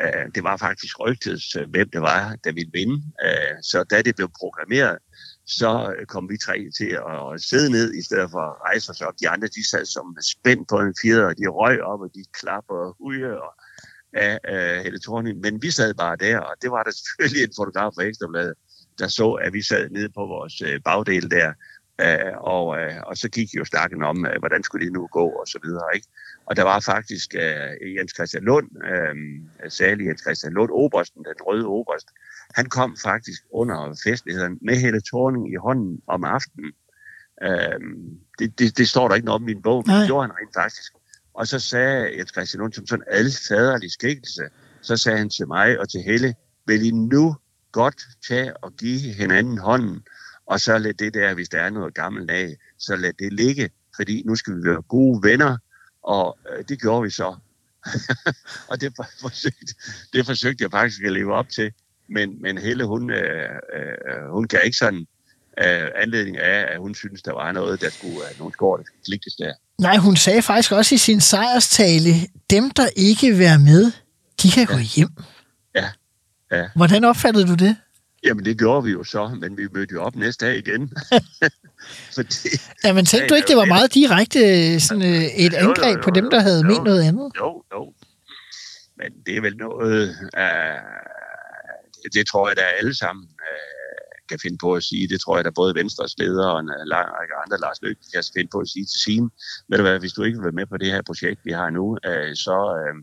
[0.00, 3.02] øh, det var faktisk rygtet, øh, hvem det var, der ville vinde.
[3.24, 4.98] Øh, så da det blev programmeret,
[5.46, 6.90] så kom vi tre til
[7.34, 9.14] at sidde ned, i stedet for at rejse os op.
[9.20, 12.24] De andre, de sad som spændt på en fjeder, og de røg op, og de
[12.40, 13.52] klapper og hujer og
[14.18, 15.40] af uh, Helle Thorning.
[15.40, 18.54] Men vi sad bare der, og det var der selvfølgelig en fotograf fra Ekstrabladet,
[18.98, 21.48] der så, at vi sad nede på vores uh, bagdel der,
[22.02, 25.26] uh, og, uh, og så gik jo snakken om, uh, hvordan skulle det nu gå,
[25.28, 26.08] og så videre, ikke?
[26.46, 29.16] Og der var faktisk uh, Jens Christian Lund, uh,
[29.68, 32.08] særlig Jens Christian Lund, Obersten, den røde Oberst,
[32.54, 36.72] han kom faktisk under festligheden med Helle Thorning i hånden om aftenen.
[37.42, 40.26] Øhm, det, det, det står der ikke noget om i min bog, men det gjorde
[40.26, 40.92] han rent faktisk.
[41.38, 44.42] Og så sagde Jens Christian Lund som sådan en alfaderlig skikkelse,
[44.82, 46.34] så sagde han til mig og til Helle,
[46.66, 47.36] vil I nu
[47.72, 50.02] godt tage og give hinanden hånden,
[50.46, 53.70] og så lad det der, hvis der er noget gammelt af, så lad det ligge,
[53.96, 55.56] fordi nu skal vi være gode venner,
[56.02, 57.36] og øh, det gjorde vi så.
[58.70, 59.74] og det forsøgte,
[60.12, 61.72] det forsøgte jeg faktisk at leve op til
[62.08, 65.06] men, men Helle, hun, øh, øh, hun kan ikke sådan
[65.58, 68.84] øh, anledning af, at hun synes, der var noget, der skulle, øh, nogle skår, der
[68.84, 69.54] skulle klikes der.
[69.78, 72.10] Nej, hun sagde faktisk også i sin sejrstale,
[72.50, 73.92] dem, der ikke vil være med,
[74.42, 74.74] de kan ja.
[74.74, 75.08] gå hjem.
[75.74, 75.88] Ja.
[76.52, 76.68] ja.
[76.76, 77.76] Hvordan opfattede du det?
[78.24, 80.92] Jamen, det gjorde vi jo så, men vi mødte jo op næste dag igen.
[82.14, 82.48] Fordi,
[82.84, 85.96] ja, men tænkte du ikke, det var meget direkte sådan, øh, et angreb jo, jo,
[85.96, 87.32] jo, på dem, der havde jo, ment noget andet?
[87.36, 87.92] Jo, jo.
[88.96, 90.08] Men det er vel noget...
[90.36, 90.98] Uh,
[92.12, 93.37] det tror jeg, der alle sammen øh,
[94.28, 95.08] kan finde på at sige.
[95.08, 98.22] Det tror jeg, der både Venstres leder og en lang række andre, Lars Løkke, kan
[98.36, 99.24] finde på at sige til sin.
[99.68, 101.70] Ved du hvad, hvis du ikke vil være med på det her projekt, vi har
[101.70, 102.94] nu, øh, så, øh,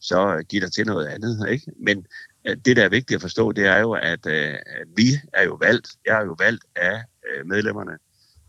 [0.00, 1.48] så giv dig til noget andet.
[1.48, 1.72] Ikke?
[1.86, 2.06] Men
[2.46, 4.54] øh, det, der er vigtigt at forstå, det er jo, at øh,
[4.96, 5.88] vi er jo valgt.
[6.06, 7.92] Jeg er jo valgt af øh, medlemmerne.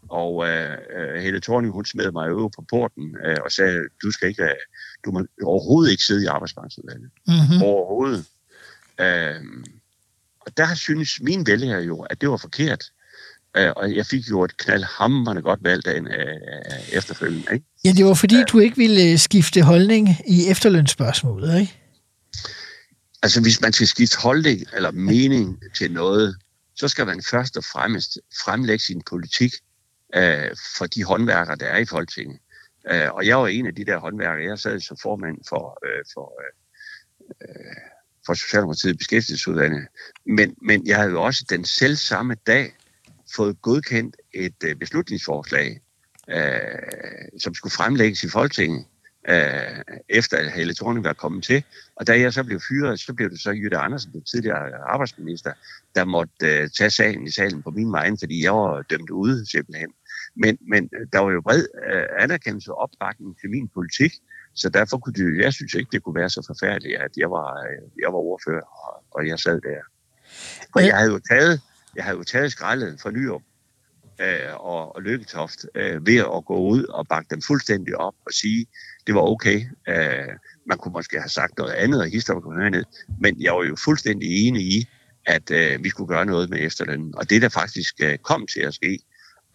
[0.09, 4.27] Og øh, Helle Thorning, hun smed mig jo på porten øh, og sagde, du skal
[4.27, 4.55] ikke,
[5.05, 7.09] du må overhovedet ikke sidde i arbejdsmarkedsudvalget.
[7.27, 7.63] Mm-hmm.
[7.63, 8.25] Overhovedet.
[9.01, 9.43] Øh,
[10.49, 12.83] og der synes mine vælgere jo, at det var forkert.
[13.59, 17.53] Uh, og jeg fik jo et knaldhammerende godt valg dagen uh, efterfølgende.
[17.53, 17.65] Ikke?
[17.85, 21.79] Ja, det var fordi, uh, du ikke ville skifte holdning i efterlønsspørgsmålet, ikke?
[23.23, 26.35] Altså, hvis man skal skifte holdning eller mening til noget,
[26.75, 29.53] så skal man først og fremmest fremlægge sin politik
[30.17, 32.39] uh, for de håndværkere, der er i Folketinget.
[32.91, 34.49] Uh, og jeg var en af de der håndværkere.
[34.49, 39.87] Jeg sad som formand for, uh, for uh, for Socialdemokratiet beskæftigelsesudvalget.
[40.25, 42.75] Men, men jeg havde jo også den selv samme dag
[43.35, 45.81] fået godkendt et øh, beslutningsforslag,
[46.29, 48.85] øh, som skulle fremlægges i Folketinget,
[49.29, 51.63] øh, efter at Helle Thorning var kommet til.
[51.95, 55.53] Og da jeg så blev fyret, så blev det så Jytte Andersen, den tidligere arbejdsminister,
[55.95, 59.51] der måtte øh, tage sagen i salen på min vej, fordi jeg var dømt ude
[59.51, 59.89] simpelthen.
[60.35, 64.13] Men, men øh, der var jo bred øh, anerkendelse og opbakning til min politik,
[64.53, 67.49] så derfor kunne det, jeg synes ikke, det kunne være så forfærdeligt, at jeg var,
[67.63, 69.81] øh, jeg var ordfører, og, og jeg sad der.
[70.75, 71.61] Og jeg havde jo taget,
[71.95, 73.41] jeg havde jo taget skraldet fra Nyrup
[74.21, 78.31] øh, og, og Lykketoft øh, ved at gå ud og bakke dem fuldstændig op og
[78.33, 78.65] sige,
[79.07, 79.65] det var okay.
[79.89, 80.33] Øh,
[80.65, 82.83] man kunne måske have sagt noget andet, og historien kunne høre ned,
[83.19, 84.87] men jeg var jo fuldstændig enig i,
[85.25, 87.13] at øh, vi skulle gøre noget med efterlønnen.
[87.17, 88.99] Og det der faktisk øh, kom til at ske,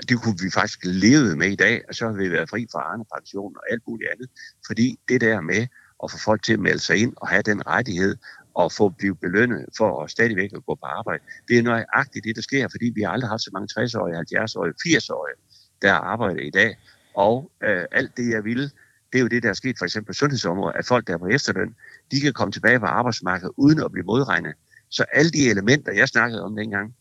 [0.09, 2.81] det kunne vi faktisk leve med i dag, og så har vi været fri fra
[2.81, 4.29] Arne pension og alt muligt andet.
[4.67, 5.67] Fordi det der med
[6.05, 8.17] at få folk til at melde sig ind og have den rettighed,
[8.55, 11.25] og få blive belønnet for at stadigvæk at gå på arbejde.
[11.49, 14.75] Det er nøjagtigt det, der sker, fordi vi har aldrig haft så mange 60-årige, 70-årige,
[14.87, 15.37] 80-årige,
[15.83, 16.79] der arbejder i dag.
[17.15, 18.71] Og øh, alt det, jeg ville,
[19.13, 21.19] det er jo det, der er sket for eksempel på sundhedsområdet, at folk, der er
[21.19, 21.75] på efterløn,
[22.11, 24.55] de kan komme tilbage på arbejdsmarkedet uden at blive modregnet.
[24.91, 26.95] Så alle de elementer, jeg snakkede om dengang,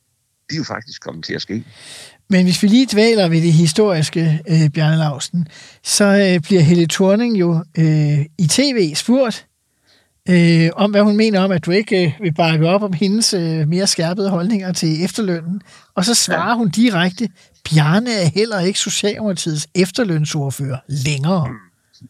[0.50, 1.66] de er jo faktisk kommet til at ske.
[2.34, 5.48] Men hvis vi lige dvæler ved det historiske, øh, Bjarne Lausten,
[5.84, 9.46] så øh, bliver Helle Thorning jo øh, i tv spurgt
[10.30, 13.34] øh, om, hvad hun mener om, at du ikke øh, vil bakke op om hendes
[13.34, 15.62] øh, mere skærpede holdninger til efterlønnen.
[15.96, 16.56] Og så svarer ja.
[16.56, 17.30] hun direkte,
[17.70, 21.48] Bjarne er heller ikke Socialdemokratiets efterlønsordfører længere.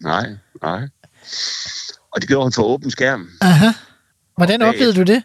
[0.02, 0.28] Nej,
[0.62, 0.82] nej.
[2.12, 3.30] Og det gjorde hun for åben skærm.
[3.42, 3.68] Aha.
[4.38, 5.24] Hvordan oplevede du det?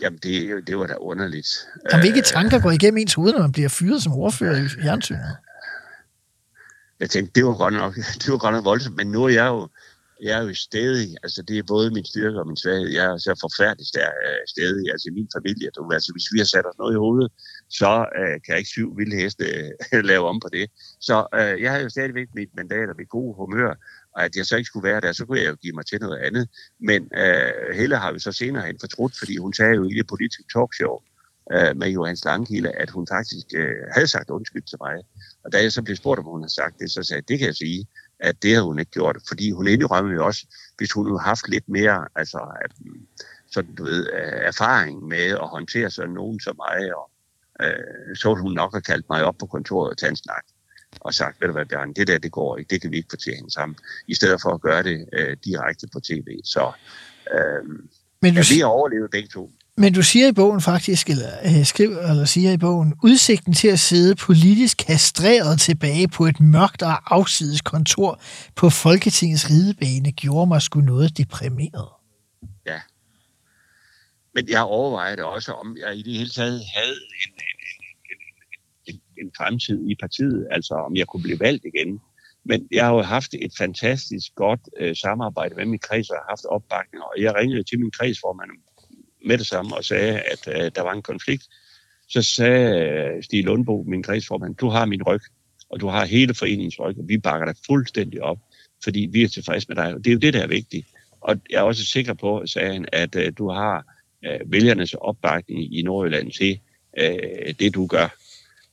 [0.00, 1.48] Jamen, det, det var da underligt.
[1.92, 5.36] Jamen, hvilke tanker går igennem ens hoved, når man bliver fyret som ordfører i fjernsynet?
[7.00, 9.46] Jeg tænkte, det var godt nok, det var godt nok voldsomt, men nu er jeg
[9.46, 9.68] jo,
[10.22, 12.88] jeg er jo stedig, altså det er både min styrke og min svaghed.
[12.88, 13.88] Jeg er så forfærdeligt
[14.54, 15.70] stedig, altså min familie.
[15.76, 17.32] Du, altså hvis vi har sat os noget i hovedet,
[17.68, 19.44] så uh, kan jeg ikke syv vilde heste
[19.92, 20.66] uh, lave om på det.
[21.00, 23.70] Så uh, jeg havde jo stadigvæk mit mandat og mit gode humør,
[24.18, 26.00] og at jeg så ikke skulle være der, så kunne jeg jo give mig til
[26.00, 26.48] noget andet.
[26.80, 30.06] Men øh, Helle har vi så senere hen fortrudt, fordi hun sagde jo i det
[30.06, 30.96] politiske talkshow
[31.52, 34.94] øh, med Johannes Langkilde, at hun faktisk øh, havde sagt undskyld til mig.
[35.44, 37.38] Og da jeg så blev spurgt, om hun har sagt det, så sagde jeg, det
[37.38, 37.86] kan jeg sige,
[38.20, 39.16] at det havde hun ikke gjort.
[39.28, 42.38] Fordi hun indrømmede jo også, hvis hun havde haft lidt mere, altså
[43.50, 47.10] sådan, du ved, øh, erfaring med at håndtere sådan nogen som mig, og,
[47.62, 50.44] øh, så ville hun nok have kaldt mig op på kontoret og tage en snak
[51.00, 53.08] og sagt, ved du hvad, Bjørn, det der, det går ikke, det kan vi ikke
[53.10, 56.26] få til at hænge sammen, i stedet for at gøre det øh, direkte på tv.
[56.44, 56.72] Så
[57.34, 57.64] øh,
[58.22, 58.40] Men du...
[58.40, 59.50] ja, vi har overlevet begge to.
[59.76, 63.68] Men du siger i bogen faktisk, eller øh, skriver, eller siger i bogen, udsigten til
[63.68, 68.20] at sidde politisk kastreret tilbage på et mørkt og afsides kontor
[68.56, 71.88] på Folketingets ridebane gjorde mig sgu noget deprimeret.
[72.66, 72.80] Ja.
[74.34, 77.32] Men jeg overvejede også, om jeg i det hele taget havde en,
[79.20, 82.00] en, fremtid i partiet, altså om jeg kunne blive valgt igen.
[82.44, 86.26] Men jeg har jo haft et fantastisk godt øh, samarbejde med min kreds, og har
[86.28, 88.50] haft opbakning, og jeg ringede til min kredsformand
[89.26, 91.44] med det samme og sagde, at øh, der var en konflikt.
[92.08, 95.20] Så sagde øh, Stig Lundbo, min kredsformand, du har min ryg,
[95.70, 98.38] og du har hele foreningens ryg, og vi bakker dig fuldstændig op,
[98.84, 99.94] fordi vi er tilfredse med dig.
[99.94, 100.86] Og det er jo det, der er vigtigt.
[101.20, 103.84] Og jeg er også sikker på, sagde han, at øh, du har
[104.24, 106.60] øh, vælgernes opbakning i Nordjylland til
[106.98, 108.08] øh, det, du gør.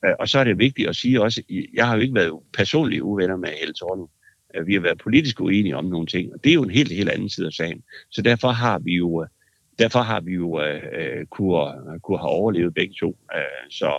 [0.06, 1.42] Øh, og så er det vigtigt at sige også,
[1.74, 4.10] jeg har jo ikke været personligt uvenner med Helle Thorning.
[4.56, 6.92] Øh, vi har været politisk uenige om nogle ting, og det er jo en helt,
[6.92, 7.84] helt anden side af sagen.
[8.12, 9.28] Så derfor har vi jo øh,
[9.80, 13.18] derfor har vi jo øh, øh kunne, kunne have overlevet begge to.
[13.70, 13.92] Så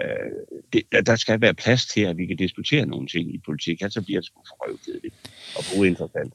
[0.00, 3.82] øh, det, der skal være plads til, at vi kan diskutere nogle ting i politik,
[3.82, 5.14] ellers bliver det sgu forrøvkedeligt
[5.56, 6.34] og uinteressant.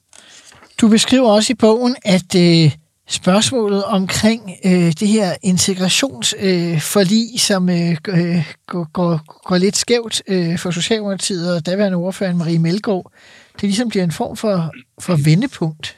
[0.82, 2.72] Du beskriver også i bogen, at øh,
[3.08, 7.98] spørgsmålet omkring øh, det her integrationsforlig, øh, som øh,
[8.68, 13.12] går, går, går lidt skævt øh, for Socialdemokratiet og daværende ordfører Marie Melgaard,
[13.54, 15.98] det ligesom bliver en form for, for vendepunkt.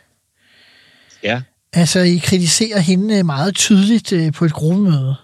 [1.24, 1.42] Ja.
[1.74, 5.16] Altså, I kritiserer hende meget tydeligt øh, på et gruppemøde.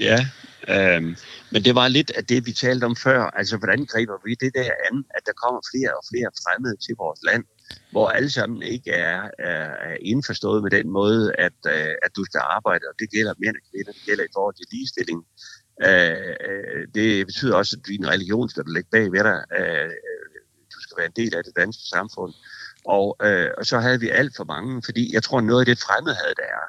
[0.00, 0.26] Ja,
[0.68, 1.16] øh,
[1.50, 3.22] men det var lidt af det, vi talte om før.
[3.22, 6.94] Altså, hvordan griber vi det der an, at der kommer flere og flere fremmede til
[6.98, 7.44] vores land,
[7.90, 12.24] hvor alle sammen ikke er, er, er indforstået med den måde, at, øh, at du
[12.24, 15.20] skal arbejde, og det gælder mere og kvinder, det gælder i forhold til ligestilling.
[15.86, 19.40] Øh, øh det betyder også, at din religion skal du lægge bag ved dig.
[19.58, 19.90] Øh,
[20.74, 22.32] du skal være en del af det danske samfund.
[22.84, 25.78] Og, øh, og så havde vi alt for mange, fordi jeg tror, noget af det
[25.78, 26.64] fremmedhed, der er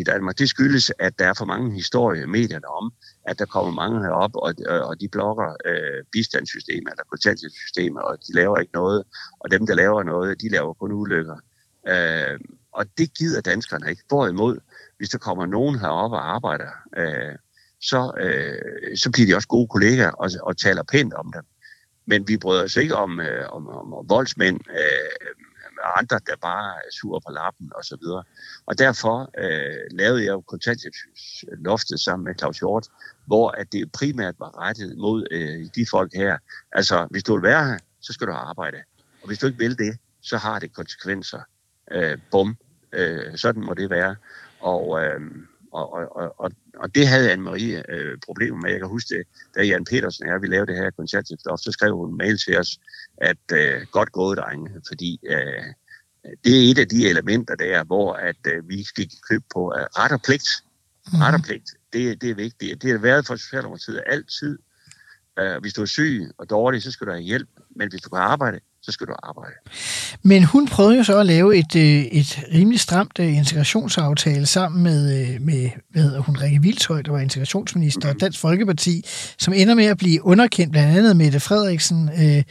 [0.00, 2.92] i Danmark, det skyldes, at der er for mange historier i medierne om,
[3.26, 8.18] at der kommer mange herop, og, øh, og de blokker øh, bistandssystemer eller kontanthjælpssystemet, og
[8.26, 9.04] de laver ikke noget,
[9.40, 11.36] og dem, der laver noget, de laver kun ulykker.
[11.88, 12.38] Øh,
[12.72, 14.02] og det gider danskerne ikke.
[14.08, 14.58] Hvorimod,
[14.96, 17.36] hvis der kommer nogen herop og arbejder, øh,
[17.80, 21.44] så, øh, så bliver de også gode kollegaer og, og taler pænt om dem.
[22.06, 25.47] Men vi bryder os ikke om, øh, om, om, om voldsmænd, øh,
[25.96, 28.24] andre, der bare er sur på lappen og så videre.
[28.66, 32.86] Og derfor øh, lavede jeg jo kontanthjælpsloftet sammen med Claus Hjort,
[33.26, 36.38] hvor at det primært var rettet mod øh, de folk her.
[36.72, 38.78] Altså, hvis du vil være her, så skal du arbejde.
[39.22, 41.40] Og hvis du ikke vil det, så har det konsekvenser.
[41.90, 42.56] Øh, bum.
[42.92, 44.16] Øh, sådan må det være.
[44.60, 45.20] Og, øh,
[45.72, 48.70] og, og, og, og det havde Anne-Marie øh, problemer med.
[48.70, 49.26] Jeg kan huske det,
[49.56, 52.38] da Jan Petersen og jeg, vi lavede det her koncertstift, så skrev hun en mail
[52.38, 52.78] til os,
[53.16, 55.64] at øh, godt gået, drenge, fordi øh,
[56.44, 59.84] det er et af de elementer der, hvor at øh, vi skal købe på øh,
[59.84, 60.48] ret og pligt.
[61.12, 61.18] Mm.
[61.18, 62.82] Ret og pligt, det, det er vigtigt.
[62.82, 64.58] Det har været for Socialdemokratiet altid
[65.38, 67.48] Øh, hvis du er syg og dårlig, så skal du have hjælp.
[67.70, 69.54] Men hvis du kan arbejde, så skal du arbejde.
[70.22, 74.82] Men hun prøvede jo så at lave et, øh, et rimelig stramt øh, integrationsaftale sammen
[74.82, 79.04] med, øh, med hvad hedder hun, Rikke Vildshøj, der var integrationsminister, og Dansk Folkeparti,
[79.38, 82.42] som ender med at blive underkendt, blandt andet Mette Frederiksen, øh,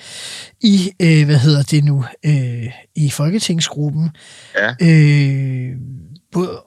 [0.61, 4.09] i, øh, hvad hedder det nu, øh, i Folketingsgruppen.
[4.55, 4.75] Ja.
[4.81, 5.75] Øh,
[6.31, 6.61] både,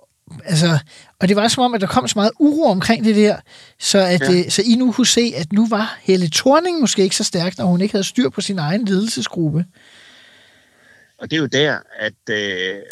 [0.45, 0.79] altså,
[1.21, 3.37] og det var som om, at der kom så meget uro omkring det der,
[3.81, 4.33] så, at, Ja.
[4.33, 4.49] ja.
[4.49, 7.65] så I nu kunne se, at nu var Helle Thorning måske ikke så stærk, når
[7.65, 9.65] hun ikke havde styr på sin egen ledelsesgruppe.
[11.21, 12.83] Og det er jo der, at, øh,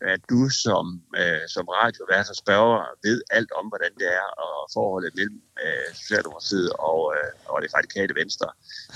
[0.00, 4.70] at du som, øh, som radiovært og spørger ved alt om, hvordan det er, og
[4.74, 8.48] forholdet mellem øh, Socialdemokratiet og, øh, og det radikale venstre.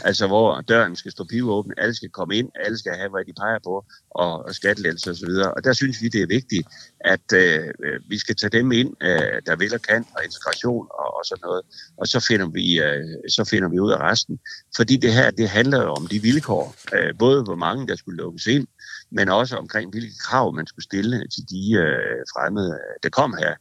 [0.04, 3.32] Altså hvor døren skal stå pivåben, alle skal komme ind, alle skal have, hvad de
[3.32, 5.34] peger på, og, og skattelettelser osv.
[5.56, 6.66] Og, der synes vi, det er vigtigt,
[7.00, 10.86] at øh, øh, vi skal tage dem ind, øh, der vil og kan, og integration
[10.90, 11.62] og, og sådan noget.
[11.96, 14.38] Og så finder, vi, øh, så finder vi ud af resten.
[14.76, 16.74] Fordi det her, det handler jo om de vilkår.
[16.94, 18.66] Øh, både hvor mange, der skulle lukkes ind,
[19.10, 23.34] men også omkring, hvilke krav man skulle stille til de øh, fremmede, øh, der kom
[23.38, 23.54] her.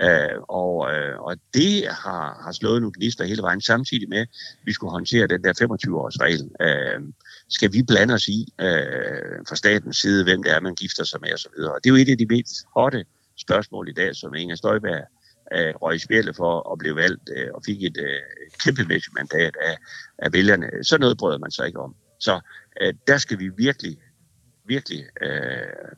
[0.00, 4.28] Øh, og, øh, og det har, har slået nogle gnister hele vejen, samtidig med, at
[4.64, 6.50] vi skulle håndtere den der 25-års regel.
[6.60, 7.00] Øh,
[7.48, 11.20] skal vi blande os i øh, fra statens side, hvem det er, man gifter sig
[11.20, 11.60] med osv.
[11.74, 13.04] Og det er jo et af de mest hotte
[13.36, 15.04] spørgsmål i dag, som Inger Støjberg
[15.52, 18.20] øh, røg i spjældet for at blive valgt øh, og fik et øh,
[18.64, 19.76] kæmpemæssigt mandat af,
[20.18, 20.68] af vælgerne.
[20.82, 21.94] Så noget brød man sig ikke om.
[22.20, 22.40] Så
[22.80, 23.96] øh, der skal vi virkelig
[24.68, 25.30] virkelig øh,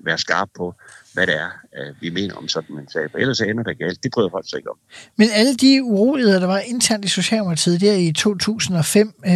[0.01, 0.75] være skarpe på,
[1.13, 3.11] hvad det er, øh, vi mener om sådan en sag.
[3.11, 4.03] For ellers ender det galt.
[4.03, 4.77] Det prøver folk sig ikke om.
[5.17, 9.33] Men alle de uroligheder, der var internt i Socialdemokratiet der i 2005, øh,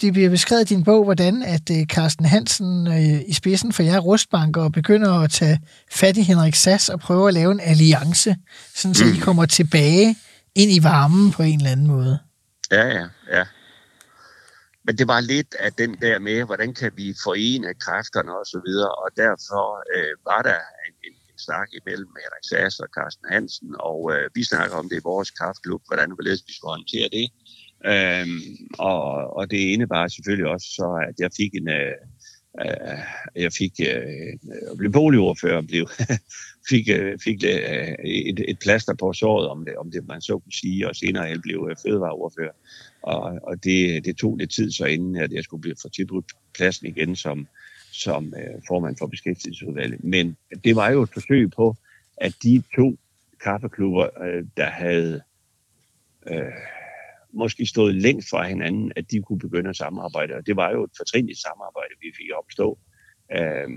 [0.00, 3.82] det bliver beskrevet i din bog, hvordan at øh, Carsten Hansen øh, i spidsen for
[3.82, 8.36] jer rustbanker begynder at tage fat i Henrik Sass og prøve at lave en alliance,
[8.74, 9.12] sådan så mm.
[9.12, 10.16] I kommer tilbage
[10.54, 12.18] ind i varmen på en eller anden måde.
[12.70, 13.44] Ja, ja, ja.
[14.84, 18.60] Men det var lidt af den der med, hvordan kan vi forene kræfterne og så
[18.66, 19.64] videre, og derfor
[19.96, 24.30] øh, var der en, en, en snak imellem Henrik Sass og Carsten Hansen, og øh,
[24.34, 26.10] vi snakker om det i vores kraftklub, hvordan
[26.48, 27.26] vi skulle håndtere det.
[27.92, 28.42] Øhm,
[28.78, 29.04] og,
[29.36, 31.68] og det indebar selvfølgelig også så, at jeg fik en...
[31.68, 31.94] Øh,
[32.60, 32.98] Øh,
[33.36, 35.88] jeg fik øh, blev boligordfører og blev
[36.70, 40.38] fik, øh, fik øh, et, et plaster på såret, om det, om det man så
[40.38, 42.52] kunne sige, og senere jeg blev øh, fødevareordfører.
[43.02, 46.32] Og, og det, det tog lidt tid så inden, at jeg skulle blive for tilbudt
[46.54, 47.46] pladsen igen som,
[47.92, 50.04] som øh, formand for beskæftigelsesudvalget.
[50.04, 51.76] Men det var jo et forsøg på,
[52.16, 52.96] at de to
[53.42, 55.20] kaffeklubber, øh, der havde
[56.26, 56.52] øh,
[57.34, 60.34] måske stået længst fra hinanden, at de kunne begynde at samarbejde.
[60.34, 62.78] Og det var jo et fortrinligt samarbejde, vi fik opstå
[63.36, 63.68] øh,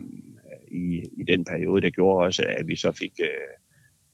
[0.72, 1.82] i, i den periode.
[1.82, 3.13] der gjorde også, at vi så fik...
[3.20, 3.54] Øh,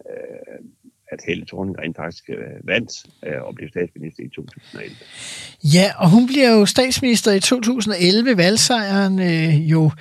[0.09, 0.65] øh,
[1.11, 2.91] at Helle Thorning faktisk øh, vandt
[3.25, 4.95] øh, og blev statsminister i 2011.
[5.63, 8.37] Ja, og hun bliver jo statsminister i 2011.
[8.37, 9.91] Valgsejren øh, jo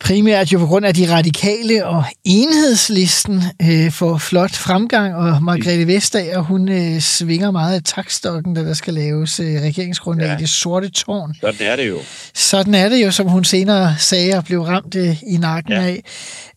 [0.00, 5.86] primært jo på grund af de radikale og enhedslisten øh, får flot fremgang, og Margrethe
[5.86, 10.36] Vestager, hun øh, svinger meget af takstokken, da der skal laves øh, regeringsgrundlag ja.
[10.36, 11.34] I det sorte tårn.
[11.40, 11.98] Sådan er det jo.
[12.34, 15.72] Sådan er det jo, som hun senere sagde og blev ramt øh, i nakken.
[15.72, 15.82] Ja.
[15.82, 16.02] af.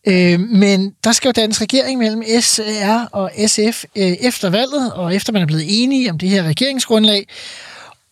[0.08, 5.16] Øh, men der skal jo dannes regering mellem SR og SF øh, efter valget, og
[5.16, 7.28] efter man er blevet enige om det her regeringsgrundlag.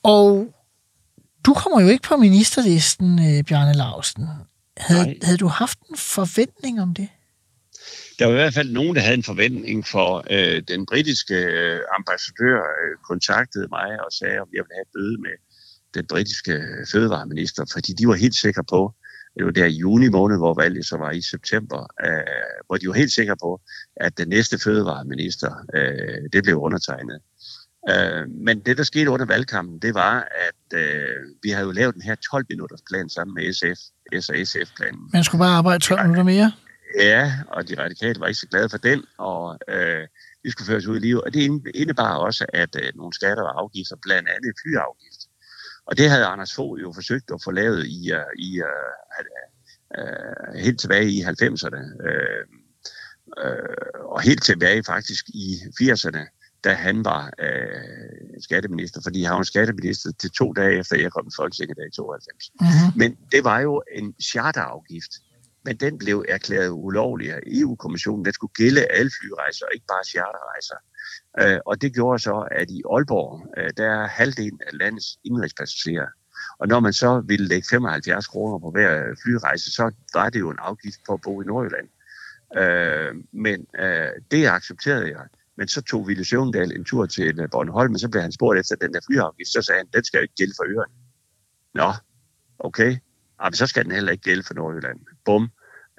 [0.03, 0.45] Og
[1.45, 4.27] du kommer jo ikke på ministerlisten, øh, Bjarne Lausten.
[4.79, 5.17] Havde, Nej.
[5.23, 7.09] havde du haft en forventning om det?
[8.19, 11.79] Der var i hvert fald nogen, der havde en forventning for øh, den britiske øh,
[11.97, 15.35] ambassadør øh, kontaktede mig og sagde, om jeg ville have et bøde med
[15.93, 16.53] den britiske
[16.91, 18.93] fødevareminister, fordi de var helt sikre på,
[19.35, 22.87] det var der i juni måned, hvor valget så var i september, øh, hvor de
[22.87, 23.61] var helt sikre på,
[23.95, 27.19] at den næste fødevareminister, øh, det blev undertegnet.
[27.89, 31.95] Øh, men det, der skete under valgkampen, det var, at øh, vi havde jo lavet
[31.95, 33.79] den her 12-minutters plan sammen med SF,
[34.23, 35.09] S- og SF-planen.
[35.13, 36.51] Man skulle bare arbejde 12 minutter mere.
[36.99, 40.07] Ja, og de radikale var ikke så glade for den, og øh,
[40.43, 41.21] vi skulle føres ud i livet.
[41.21, 45.21] Og det inde- indebar også, at øh, nogle skatter og afgifter, blandt andet flyafgift.
[45.85, 48.89] Og det havde Anders Fogh jo forsøgt at få lavet i, uh, i uh,
[49.99, 51.81] uh, helt tilbage i 90'erne.
[52.09, 52.43] Uh,
[53.45, 59.01] uh, og helt tilbage faktisk i 80'erne, da han var uh, skatteminister.
[59.03, 62.51] Fordi han var skatteminister til to dage efter, jeg kom i Folketinget i 92.
[62.61, 62.99] Mm-hmm.
[62.99, 65.11] Men det var jo en charterafgift.
[65.65, 68.25] Men den blev erklæret ulovlig af EU-kommissionen.
[68.25, 70.75] Den skulle gælde alle flyrejser, ikke bare charterrejser.
[71.39, 76.07] Øh, og det gjorde så, at i Aalborg, øh, der er halvdelen af landets indrigspassagerer.
[76.59, 80.49] Og når man så ville lægge 75 kroner på hver flyrejse, så var det jo
[80.49, 81.87] en afgift på at bo i Nordjylland.
[82.57, 85.25] Øh, men øh, det accepterede jeg.
[85.59, 88.59] Men så tog Ville Søvndal en tur til øh, Bornholm, og så blev han spurgt
[88.59, 89.49] efter den der flyafgift.
[89.49, 90.93] Så sagde han, den skal jo ikke gælde for øerne.
[91.73, 91.89] Nå,
[92.59, 92.91] okay.
[92.91, 92.97] Ah,
[93.43, 94.99] jamen, så skal den heller ikke gælde for Nordjylland.
[95.25, 95.51] Bum.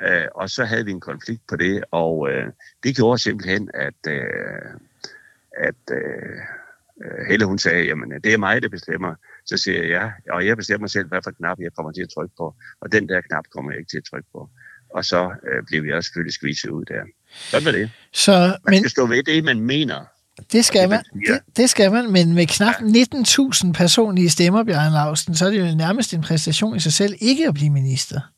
[0.02, 2.46] Øh, og så havde vi en konflikt på det, og øh,
[2.82, 4.70] det gjorde simpelthen, at, øh,
[5.56, 6.38] at øh,
[7.28, 9.14] Helle hun sagde, jamen det er mig, der bestemmer.
[9.44, 12.08] Så siger jeg, ja, og jeg bestemmer selv, hvad for knap jeg kommer til at
[12.14, 12.54] trykke på.
[12.80, 14.50] Og den der knap kommer jeg ikke til at trykke på.
[14.90, 17.04] Og så øh, blev jeg også selvfølgelig skvise ud der.
[17.50, 17.90] Sådan var det.
[18.12, 20.04] Så, Man men, skal stå ved det, man mener.
[20.52, 24.92] det skal det, man, det, det skal man, men med knap 19.000 personlige stemmer, Bjørn
[24.92, 28.20] Lausten, så er det jo nærmest en præstation i sig selv ikke at blive minister.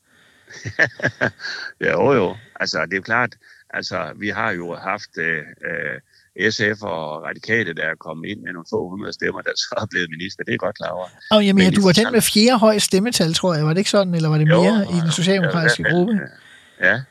[1.81, 2.35] Ja, jo jo.
[2.59, 3.35] Altså, det er klart,
[3.69, 5.37] altså, vi har jo haft øh,
[5.69, 9.75] øh, SF og Radikale, der er kommet ind med nogle få hundrede stemmer, der så
[9.81, 10.43] er blevet minister.
[10.43, 11.07] Det er godt klar over.
[11.31, 13.65] Og jeg mener, Men du var den med fjerde høj stemmetal, tror jeg.
[13.65, 16.19] Var det ikke sådan, eller var det mere Jo, i den socialdemokratiske ja, gruppe?
[16.81, 17.01] Ja,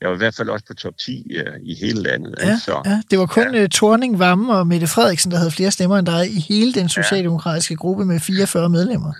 [0.00, 2.34] jeg var i hvert fald også på top 10 øh, i hele landet.
[2.38, 2.58] Ja, ikke?
[2.64, 3.66] så, ja, det var kun ja.
[3.74, 7.76] Thorning, Vamme og Mette Frederiksen, der havde flere stemmer end dig i hele den socialdemokratiske
[7.76, 9.12] gruppe med 44 medlemmer.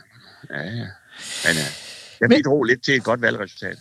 [0.50, 0.86] ja, ja.
[1.44, 1.88] Men, øh,
[2.20, 3.78] jeg bidrog lidt til et godt valgresultat.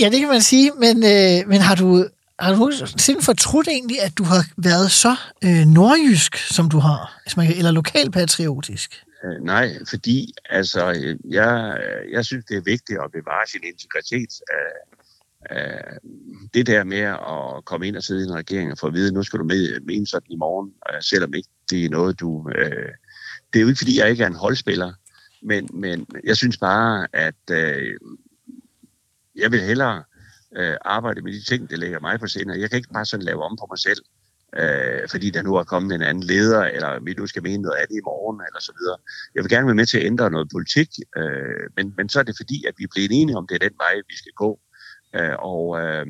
[0.00, 2.06] Ja, det kan man sige, men, øh, men har du,
[2.38, 7.20] har du nogensinde fortrudt egentlig, at du har været så øh, nordjysk, som du har,
[7.34, 9.04] kan, eller lokalpatriotisk?
[9.24, 11.78] Øh, nej, fordi altså, øh, jeg,
[12.12, 14.32] jeg synes, det er vigtigt at bevare sin integritet.
[14.52, 14.91] Øh,
[15.50, 16.10] øh,
[16.54, 19.12] det der med at komme ind og sidde i en regering og få at vide,
[19.12, 22.50] nu skal du med, mene sådan i morgen, øh, selvom ikke det er noget, du...
[22.54, 22.92] Øh,
[23.52, 24.92] det er jo ikke, fordi jeg ikke er en holdspiller,
[25.42, 27.94] men, men jeg synes bare, at øh,
[29.36, 30.02] jeg vil hellere
[30.56, 32.60] øh, arbejde med de ting, der ligger mig på sinde.
[32.60, 34.02] Jeg kan ikke bare sådan lave om på mig selv,
[34.60, 37.76] øh, fordi der nu er kommet en anden leder, eller vi nu skal mene noget
[37.76, 38.98] andet i morgen, eller så videre.
[39.34, 42.22] Jeg vil gerne være med til at ændre noget politik, øh, men, men så er
[42.22, 44.60] det fordi, at vi er blevet enige om, det er den vej, vi skal gå.
[45.14, 46.06] Øh, og øh,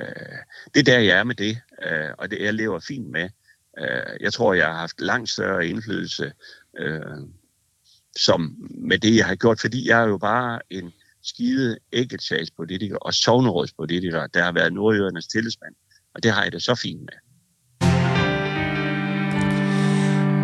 [0.00, 0.38] øh,
[0.74, 3.28] det er der, jeg er med det, øh, og det jeg lever fint med.
[3.78, 6.32] Øh, jeg tror, jeg har haft langt større indflydelse
[6.78, 7.00] øh,
[8.16, 10.92] som med det, jeg har gjort, fordi jeg er jo bare en
[11.22, 15.74] skide enkeltsagspolitiker og sovnerådspolitiker, der har været nordjydernes tillidsmand.
[16.14, 17.18] Og det har jeg det så fint med.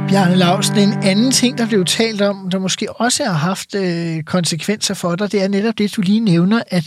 [0.08, 4.22] Bjarne Lausen, en anden ting, der blev talt om, der måske også har haft øh,
[4.22, 6.84] konsekvenser for dig, det er netop det, du lige nævner, at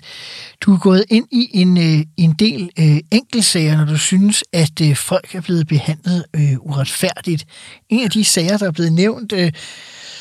[0.62, 4.82] du er gået ind i en, øh, en del øh, enkeltsager, når du synes, at
[4.82, 7.46] øh, folk er blevet behandlet øh, uretfærdigt.
[7.90, 9.52] En af de sager, der er blevet nævnt øh,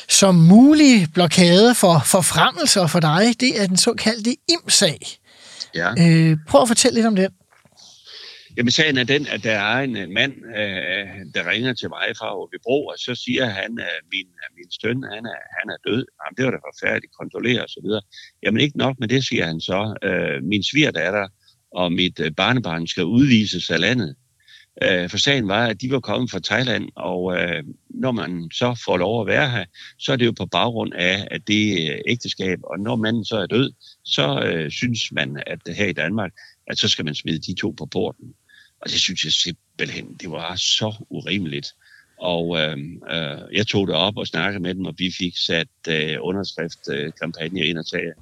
[0.09, 4.99] som mulig blokade for forfremmelser for dig, det er den såkaldte IM-sag.
[5.75, 5.93] Ja.
[5.99, 7.29] Øh, prøv at fortælle lidt om den.
[8.57, 12.37] Jamen, sagen er den, at der er en mand, øh, der ringer til mig fra
[12.37, 16.05] Åbibro, og så siger han, at min, at min søn, han er, han er død.
[16.19, 18.01] Jamen, det var da forfærdeligt, kontrollere og så videre.
[18.43, 19.95] Jamen, ikke nok med det, siger han så.
[20.03, 21.27] Øh, min svigerdatter
[21.71, 24.15] og mit øh, barnebarn skal udvises af landet.
[24.83, 28.81] Øh, for sagen var, at de var kommet fra Thailand, og øh, når man så
[28.85, 29.65] får lov at være her,
[29.99, 33.37] så er det jo på baggrund af, at det øh, ægteskab, og når manden så
[33.37, 33.71] er død,
[34.03, 36.31] så øh, synes man, at her i Danmark,
[36.67, 38.33] at så skal man smide de to på porten.
[38.81, 41.67] Og det synes jeg simpelthen, det var så urimeligt.
[42.17, 42.77] Og øh,
[43.11, 47.61] øh, jeg tog det op og snakkede med dem, og vi fik sat øh, underskriftkampagne
[47.61, 48.13] øh, ind og tage.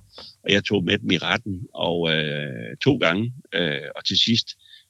[0.43, 4.47] Og jeg tog med dem i retten, og øh, to gange, øh, og til sidst,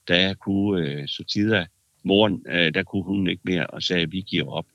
[0.07, 1.65] der kunne øh, Sotida,
[2.03, 4.65] moren, øh, der kunne hun ikke mere, og sagde, at vi giver op.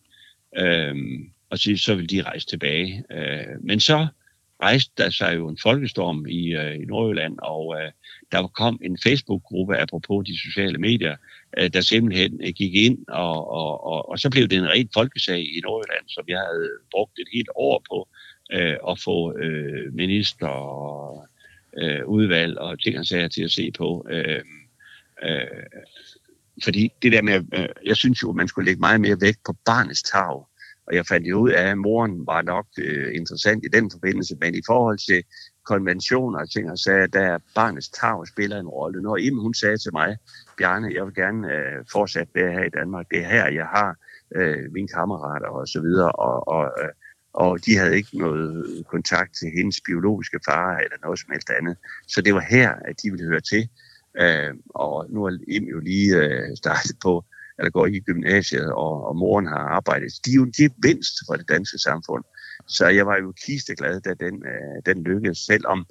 [0.57, 0.95] Øh,
[1.51, 3.05] og så, så ville de rejse tilbage.
[3.11, 4.07] Øh, men så
[4.63, 7.91] rejste der sig jo en folkestorm i, øh, i Nordjylland, og øh,
[8.33, 11.17] der kom en Facebook-gruppe, apropos de sociale medier,
[11.59, 14.89] øh, der simpelthen øh, gik ind, og, og, og, og så blev det en ren
[14.95, 18.09] folkesag i Nordjylland, som jeg havde brugt et helt år på
[18.53, 21.29] øh, at få øh, minister og
[21.79, 24.07] øh, udvalg og ting og sager til at se på.
[24.11, 24.43] Øh,
[25.25, 25.47] øh,
[26.65, 29.53] fordi det der med, øh, jeg synes jo, man skulle lægge meget mere vægt på
[29.65, 30.47] barnets tag.
[30.87, 34.37] Og jeg fandt jo ud af, at moren var nok øh, interessant i den forbindelse,
[34.41, 35.25] men i forhold til
[35.65, 39.03] konventioner og ting, og sagde, at der barnets tag spiller en rolle.
[39.03, 40.17] Når Im, hun sagde til mig,
[40.59, 43.07] Bjarne, jeg vil gerne øh, fortsætte det her i Danmark.
[43.11, 43.97] Det er her, jeg har
[44.37, 46.89] øh, mine kammerater og så videre, og, og, øh,
[47.33, 51.77] og de havde ikke noget kontakt til hendes biologiske far eller noget som helst andet.
[52.09, 53.69] Så det var her, at de ville høre til.
[54.21, 57.25] Øh, og nu er Im jo lige øh, startet på,
[57.59, 60.13] eller går i gymnasiet, og, og moren har arbejdet.
[60.25, 62.25] De er jo en gevinst for det danske samfund.
[62.67, 65.87] Så jeg var jo kisteglad, da den, øh, den lykkedes, selvom,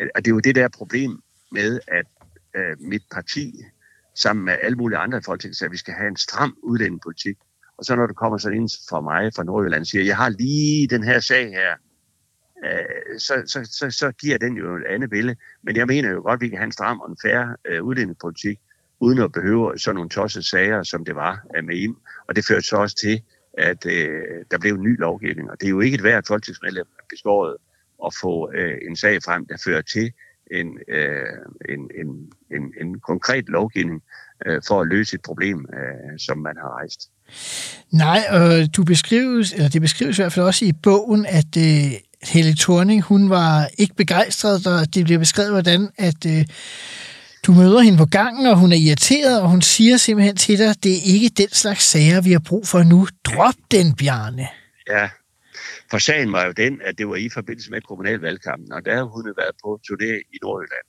[0.00, 1.20] øh, og det er jo det der problem
[1.52, 2.06] med, at
[2.56, 3.54] øh, mit parti,
[4.14, 7.36] sammen med alle mulige andre i Folketinget, siger, at vi skal have en stram udlændingepolitik.
[7.78, 10.28] Og så når du kommer sådan ind fra mig fra Nordjylland og siger, jeg har
[10.28, 11.72] lige den her sag her,
[12.64, 15.36] øh, så, så, så, så giver den jo et andet billede.
[15.62, 17.82] Men jeg mener jo godt, at vi kan have en stram og en færre øh,
[17.82, 18.58] udlændingepolitik,
[19.00, 21.96] uden at behøve sådan nogle tossede sager, som det var med im.
[22.28, 23.22] Og det førte så også til,
[23.58, 25.50] at øh, der blev en ny lovgivning.
[25.50, 27.56] Og det er jo ikke et hvert folketingsmedlem beskåret
[28.06, 30.12] at få øh, en sag frem, der fører til
[30.50, 31.22] en, øh,
[31.68, 32.08] en, en,
[32.56, 34.02] en, en konkret lovgivning
[34.46, 37.00] øh, for at løse et problem, øh, som man har rejst.
[37.90, 41.92] Nej, og du beskrives, eller det beskrives i hvert fald også i bogen, at øh,
[42.22, 46.44] Helle Thorning, hun var ikke begejstret, og det bliver beskrevet, hvordan at øh,
[47.46, 50.82] du møder hende på gangen, og hun er irriteret, og hun siger simpelthen til dig,
[50.82, 53.08] det er ikke den slags sager, vi har brug for nu.
[53.24, 54.46] Drop den, Bjarne.
[54.88, 55.10] Ja,
[55.90, 59.10] for sagen var jo den, at det var i forbindelse med kommunalvalgkampen, og der havde
[59.14, 60.86] hun været på turné i Nordjylland.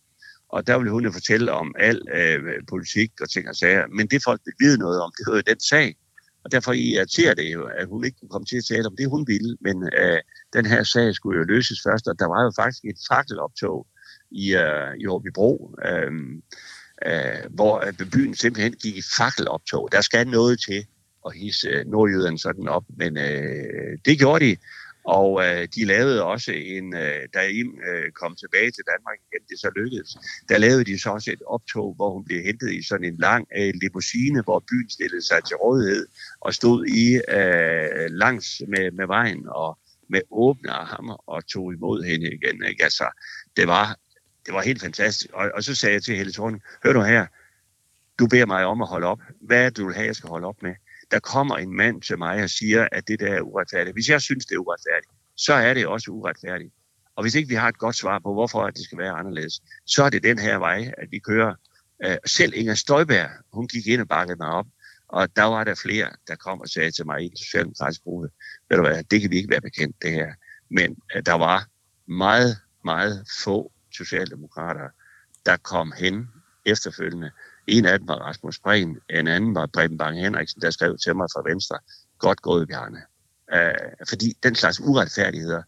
[0.49, 2.39] Og der ville hun jo fortælle om al øh,
[2.69, 3.87] politik og ting og sager.
[3.97, 5.95] Men det folk ville vide noget om, det var jo den sag.
[6.43, 9.09] Og derfor irriterer det jo, at hun ikke kunne komme til at tale om det,
[9.09, 9.57] hun ville.
[9.61, 10.19] Men øh,
[10.53, 13.87] den her sag skulle jo løses først, og der var jo faktisk et fakkeloptog
[14.31, 16.11] i, øh, i Åbibro, øh,
[17.05, 19.89] øh, hvor øh, byen simpelthen gik i fakkeloptog.
[19.91, 20.85] Der skal noget til
[21.25, 24.57] at hisse øh, nordjyderne sådan op, men øh, det gjorde de.
[25.07, 29.43] Og øh, de lavede også en, øh, da Im øh, kom tilbage til Danmark igen,
[29.49, 30.17] det så lykkedes,
[30.49, 33.47] der lavede de så også et optog, hvor hun blev hentet i sådan en lang
[33.57, 36.07] øh, limousine, hvor byen stillede sig til rådighed
[36.41, 37.05] og stod i
[37.37, 42.63] øh, langs med, med vejen og med åbne arme og tog imod hende igen.
[42.69, 42.83] Ikke?
[42.83, 43.07] Altså,
[43.57, 43.97] det var,
[44.47, 45.29] det var helt fantastisk.
[45.33, 47.25] Og, og så sagde jeg til Helle Thorning, hør du her,
[48.19, 49.19] du beder mig om at holde op.
[49.41, 50.73] Hvad er det, du vil have, jeg skal holde op med?
[51.11, 53.95] der kommer en mand til mig og siger, at det der er uretfærdigt.
[53.95, 56.73] Hvis jeg synes, det er uretfærdigt, så er det også uretfærdigt.
[57.15, 60.03] Og hvis ikke vi har et godt svar på, hvorfor det skal være anderledes, så
[60.03, 61.55] er det den her vej, at vi kører.
[62.05, 64.65] Øh, selv Inger Støjberg, hun gik ind og bakkede mig op,
[65.07, 68.29] og der var der flere, der kom og sagde til mig i en socialdemokratisk gruppe,
[68.69, 70.33] ved du hvad, det kan vi ikke være bekendt, det her.
[70.69, 71.67] Men øh, der var
[72.07, 74.89] meget, meget få socialdemokrater,
[75.45, 76.29] der kom hen
[76.65, 77.31] efterfølgende
[77.67, 81.15] en af dem var Rasmus Prehn, en anden var Preben Bang Henriksen, der skrev til
[81.15, 81.77] mig fra Venstre,
[82.19, 83.01] godt gået, Bjarne.
[83.53, 85.61] Øh, fordi den slags uretfærdigheder,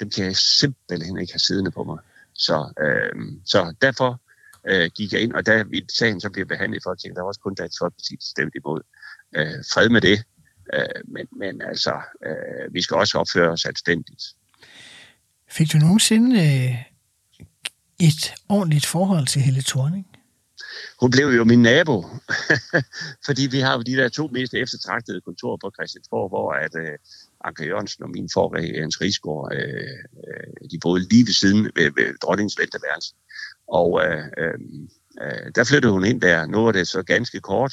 [0.00, 1.98] dem kan jeg simpelthen ikke have siddende på mig.
[2.34, 4.20] Så, øh, så derfor
[4.68, 5.64] øh, gik jeg ind, og da
[5.98, 8.80] sagen så blev behandlet i Folketinget, der var også kun Dansk Folkeparti, stemt imod.
[9.36, 10.24] Øh, fred med det.
[10.74, 14.22] øh, men, men altså, øh, vi skal også opføre os anstændigt.
[15.50, 16.95] Fik du nogensinde øh,
[18.00, 20.06] et ordentligt forhold til Helle Thorning?
[21.00, 22.04] hun blev jo min nabo,
[23.26, 26.82] fordi vi har jo de der to mest eftertragtede kontorer på Christiansborg, hvor at øh,
[26.82, 26.98] uh,
[27.44, 31.32] Anke Jørgensen og min forrige, Hans Rigsgaard, uh, øh, uh, øh, de boede lige ved
[31.32, 33.14] siden ved, ved dronningens venteværelse.
[33.68, 34.58] Og uh, uh,
[35.24, 36.46] uh, der flyttede hun ind der.
[36.46, 37.72] Nu var det så ganske kort.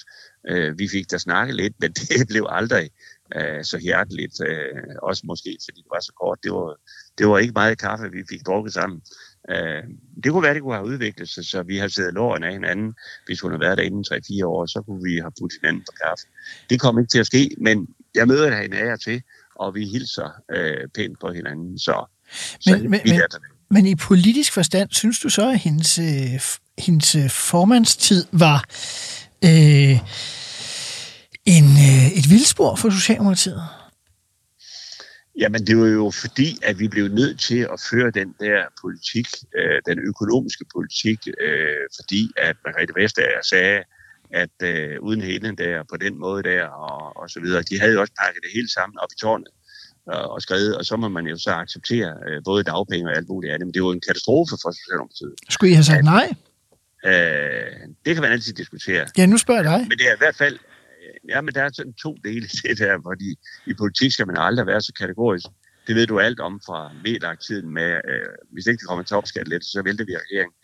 [0.51, 2.89] Uh, vi fik da snakket lidt, men det blev aldrig
[3.35, 4.35] uh, så hjerteligt.
[4.49, 6.39] Uh, også måske, fordi det var så kort.
[6.43, 6.75] Det var,
[7.17, 9.01] det var ikke meget kaffe, vi fik drukket sammen.
[9.49, 9.83] Øh,
[10.23, 12.93] det kunne være, det kunne have udviklet sig, så vi har siddet låren af hinanden.
[13.25, 15.93] Hvis hun har været der inden 3-4 år, så kunne vi have putt hinanden på
[16.03, 16.25] kaffe.
[16.69, 19.21] Det kom ikke til at ske, men jeg møder hende af til,
[19.55, 21.79] og vi hilser øh, pænt på hinanden.
[21.79, 22.05] Så,
[22.65, 23.21] men, så men, men,
[23.69, 26.39] men i politisk forstand, synes du så, at hendes, øh,
[26.77, 28.65] hendes øh, formandstid var
[29.45, 29.99] øh,
[31.45, 33.63] en, øh, et vildspor for Socialdemokratiet?
[35.39, 39.27] Jamen, det var jo fordi, at vi blev nødt til at føre den der politik,
[39.57, 43.83] øh, den økonomiske politik, øh, fordi at Margrethe Vestager sagde,
[44.33, 47.93] at øh, uden hende der, på den måde der, og, og så videre, de havde
[47.93, 49.47] jo også pakket det hele sammen op i tårnet
[50.07, 53.27] og, og skrevet, og så må man jo så acceptere øh, både dagpenge og alt
[53.29, 55.33] muligt andet, men det var en katastrofe for Socialdemokratiet.
[55.49, 56.27] Skulle I have sagt nej?
[57.05, 57.71] Øh,
[58.05, 59.07] det kan man altid diskutere.
[59.17, 59.87] Ja, nu spørger jeg dig.
[59.89, 60.57] Men det er i hvert fald
[61.29, 63.35] ja, men der er sådan to dele til det her, fordi
[63.65, 65.45] i politik skal man aldrig være så kategorisk.
[65.87, 69.65] Det ved du alt om fra vedlagt-tiden med, øh, hvis ikke det kommer til opskattelet,
[69.65, 70.55] så vælter vi regeringen.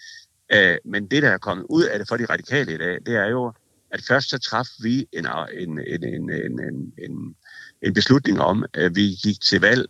[0.54, 3.16] Øh, men det, der er kommet ud af det for de radikale i dag, det
[3.16, 3.54] er jo,
[3.92, 7.36] at først så træffede vi en, en, en, en, en, en, en,
[7.82, 9.86] en beslutning om, at vi gik til valg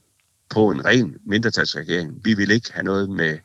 [0.49, 2.25] på en ren mindretalsregering.
[2.25, 3.37] Vi ville ikke have noget med,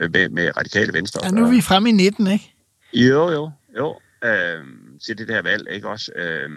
[0.00, 1.20] med, med radikale venstre.
[1.24, 2.54] Ja, nu er vi fremme i 19, ikke?
[2.92, 4.64] Jo, jo, jo øh,
[5.06, 6.12] til det der valg, ikke også?
[6.16, 6.50] Øh,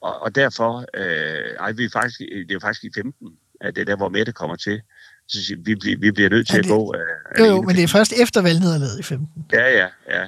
[0.00, 3.28] og, og derfor, øh, ej, vi er faktisk, det er jo faktisk i 15,
[3.60, 4.82] at det er der, hvor Mette kommer til.
[5.28, 6.94] Så vi, bliver, vi bliver nødt til det, at gå...
[6.96, 9.46] Øh, jo, jo, men det er først efter valgnederlaget i 15.
[9.52, 10.26] Ja, ja, ja.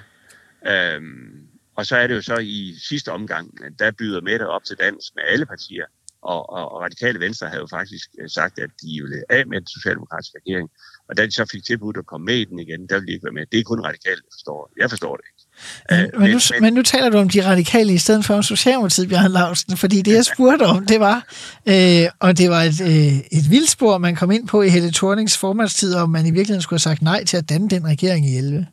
[0.73, 1.47] Øhm,
[1.77, 5.13] og så er det jo så i sidste omgang, der byder Mette op til dans
[5.17, 5.85] med alle partier.
[6.23, 9.61] Og, og, og Radikale Venstre havde jo faktisk øh, sagt, at de ville af med
[9.61, 10.71] den socialdemokratiske regering.
[11.09, 13.13] Og da de så fik tilbudt at komme med i den igen, der ville de
[13.13, 13.47] ikke være med.
[13.53, 14.73] Det er kun radikale, der forstår.
[14.79, 15.42] Jeg forstår det ikke.
[15.91, 18.43] Men, øh, men, nu, men, nu taler du om de radikale i stedet for om
[18.43, 21.27] Socialdemokratiet, Bjørn Lausen, fordi det, jeg spurgte om, det var,
[21.67, 25.39] øh, og det var et, øh, et vildspor, man kom ind på i Helle Thornings
[25.39, 28.37] formandstid, om man i virkeligheden skulle have sagt nej til at danne den regering i
[28.37, 28.67] 11.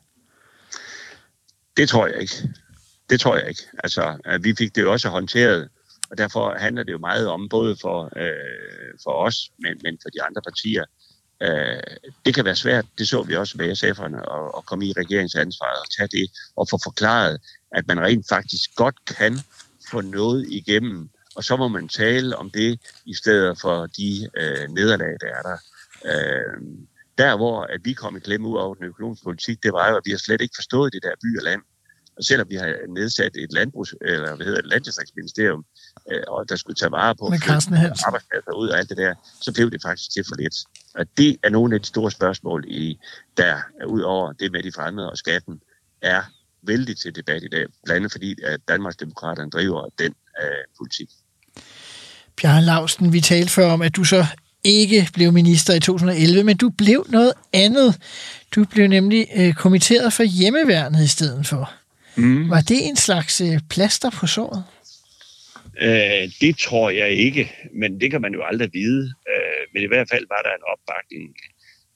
[1.76, 2.34] Det tror jeg ikke.
[3.10, 3.62] det tror jeg ikke.
[3.84, 5.68] Altså, vi fik det jo også håndteret,
[6.10, 10.08] og derfor handler det jo meget om, både for, øh, for os, men, men for
[10.08, 10.84] de andre partier.
[11.42, 11.82] Øh,
[12.26, 15.80] det kan være svært, det så vi også med SF'erne, at, at komme i regeringsansvaret
[15.80, 17.40] og tage det og få forklaret,
[17.72, 19.38] at man rent faktisk godt kan
[19.90, 24.68] få noget igennem, og så må man tale om det i stedet for de øh,
[24.68, 25.58] nederlag, der er der.
[26.04, 26.62] Øh,
[27.18, 29.96] der, hvor at vi kom i klemme ud over den økonomiske politik, det var jo,
[29.96, 31.62] at vi har slet ikke forstået det der by og land.
[32.16, 35.64] Og selvom vi har nedsat et landbrugs, eller hvad hedder det, landdistriktsministerium,
[36.10, 37.24] øh, og der skulle tage vare på
[38.06, 40.56] arbejdspladser ud og alt det der, så blev det faktisk til for lidt.
[40.94, 42.98] Og det er nogle af de store spørgsmål, i,
[43.36, 45.60] der ud over det med de fremmede og skatten,
[46.02, 46.22] er
[46.62, 47.66] vældig til debat i dag.
[47.84, 51.08] Blandt andet fordi, at Danmarks Demokraterne driver den øh, politik.
[52.42, 54.26] Bjarne Lausten, vi talte før om, at du så
[54.64, 57.98] ikke blev minister i 2011, men du blev noget andet.
[58.54, 61.72] Du blev nemlig øh, kommitteret for hjemmeværnet i stedet for.
[62.16, 62.50] Mm.
[62.50, 64.64] Var det en slags øh, plaster på såret?
[65.82, 69.14] Øh, det tror jeg ikke, men det kan man jo aldrig vide.
[69.70, 71.26] Øh, men i hvert fald var der en opbakning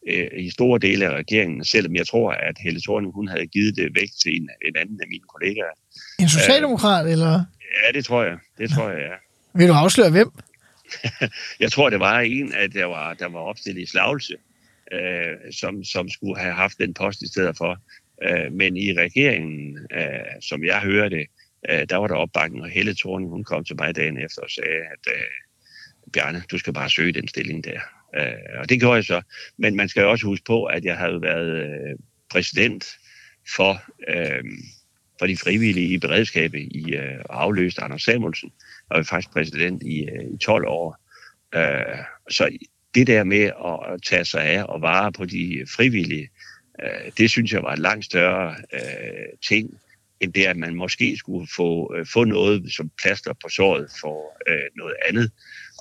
[0.08, 3.76] øh, i store dele af regeringen, selvom jeg tror, at Helle Thorning, hun havde givet
[3.76, 5.74] det væk til en, en anden af mine kollegaer.
[6.18, 7.44] En socialdemokrat, eller
[7.82, 8.38] Ja, det tror jeg.
[8.58, 9.14] Det tror jeg, ja.
[9.58, 10.30] vil du afsløre hvem?
[11.60, 14.34] Jeg tror, det var en, at der var, der var opstillet i Slagelse,
[14.92, 17.78] øh, som, som skulle have haft den post i stedet for.
[18.22, 21.26] Øh, men i regeringen, øh, som jeg hører det,
[21.70, 24.50] øh, der var der opbakning, og Helle Thorning, hun kom til mig dagen efter og
[24.50, 25.22] sagde, at øh,
[26.12, 27.80] Bjarne, du skal bare søge den stilling der.
[28.16, 29.22] Øh, og det gjorde jeg så.
[29.58, 31.96] Men man skal jo også huske på, at jeg havde været øh,
[32.30, 32.86] præsident
[33.56, 34.44] for, øh,
[35.18, 38.52] for de frivillige i beredskabet i øh, afløst Anders Samuelsen,
[38.90, 40.96] og var faktisk præsident i, øh, i 12 år.
[41.54, 41.98] Øh,
[42.30, 42.58] så
[42.94, 46.28] det der med at tage sig af og vare på de frivillige,
[46.82, 49.70] øh, det synes jeg var en langt større øh, ting,
[50.20, 54.36] end det, at man måske skulle få, øh, få noget som plaster på såret for
[54.48, 55.30] øh, noget andet.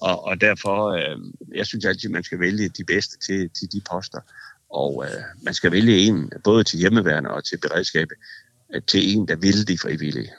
[0.03, 1.17] Og, og derfor, øh,
[1.55, 4.19] jeg synes altid, man skal vælge de bedste til, til de poster.
[4.69, 8.17] Og øh, man skal vælge en, både til hjemmeværende og til beredskabet,
[8.73, 10.31] øh, til en, der vil de frivillige.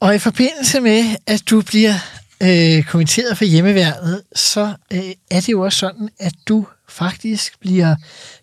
[0.00, 1.94] Og i forbindelse med, at du bliver
[2.42, 7.96] øh, kommenteret for hjemmeværnet, så øh, er det jo også sådan, at du faktisk bliver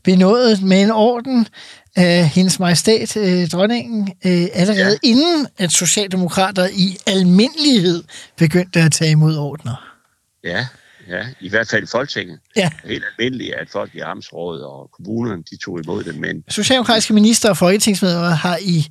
[0.03, 1.47] benådet med en orden
[1.95, 5.09] af hendes majestæt, øh, dronningen, øh, allerede ja.
[5.09, 8.03] inden at socialdemokrater i almindelighed
[8.37, 9.93] begyndte at tage imod ordner.
[10.43, 10.67] Ja,
[11.07, 12.39] ja, i hvert fald i Folketinget.
[12.55, 12.69] Ja.
[12.85, 17.49] Helt almindeligt, at folk i Amtsrådet og kommunerne, de tog imod det, men Socialdemokratiske minister
[17.49, 18.87] og folketingsmedlemmer har i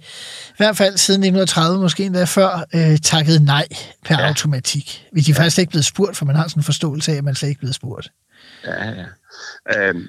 [0.57, 3.67] hvert fald siden 1930, måske endda før, øh, takket nej
[4.05, 4.21] per ja.
[4.21, 4.29] Ja.
[4.29, 5.07] automatik.
[5.13, 7.25] Vi er de faktisk ikke blevet spurgt, for man har sådan en forståelse af, at
[7.25, 8.11] man slet ikke er blevet spurgt.
[8.65, 9.89] Ja, ja.
[9.89, 10.09] Øhm,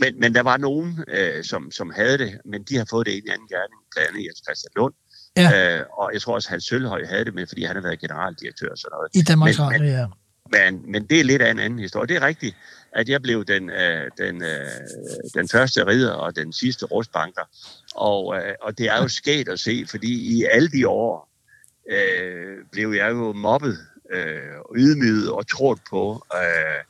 [0.00, 3.16] men, men der var nogen, øh, som, som havde det, men de har fået det
[3.16, 4.94] en anden gerning, blandt andet Jens Christian Lund.
[5.36, 5.78] Ja.
[5.78, 8.00] Øh, og jeg tror også, at Hans Sølhøj havde det med, fordi han har været
[8.00, 9.10] generaldirektør og sådan noget.
[9.14, 10.06] I Danmarks Men- Radio, ja.
[10.52, 12.06] Men, men det er lidt af en anden historie.
[12.06, 12.56] Det er rigtigt,
[12.92, 14.66] at jeg blev den, øh, den, øh,
[15.34, 17.42] den første ridder og den sidste rustbanker.
[17.94, 21.28] Og, øh, og det er jo sket at se, fordi i alle de år
[21.90, 23.78] øh, blev jeg jo mobbet,
[24.12, 26.26] øh, ydmyget og trådt på.
[26.34, 26.84] Øh,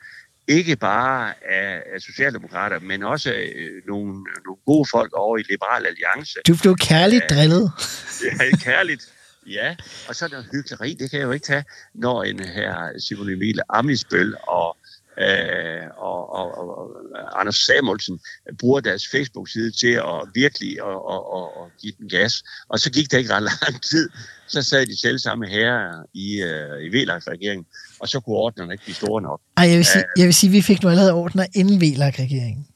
[0.49, 4.13] ikke bare af, af socialdemokrater, men også øh, nogle,
[4.47, 6.39] nogle gode folk over i Liberal Alliance.
[6.49, 7.73] Du blev kærligt drillet.
[8.41, 9.13] Er kærligt.
[9.47, 9.77] Ja,
[10.09, 11.65] og så er der hyggeleri, det kan jeg jo ikke tage,
[11.95, 14.77] når en her Simon Emil Amisbøl og,
[15.19, 18.21] øh, og, og, og, og Anders Samuelsen
[18.59, 22.43] bruger deres Facebook-side til at virkelig at, at, at, at give den gas.
[22.69, 24.11] Og så gik det ikke ret lang tid,
[24.47, 27.67] så sad de selv samme her i, øh, i VLAG-regeringen,
[28.05, 29.41] og så kunne ordnerne ikke blive store nok.
[29.57, 32.67] Ej, jeg vil sige, jeg vil sige vi fik nu allerede ordner inden VLAG-regeringen.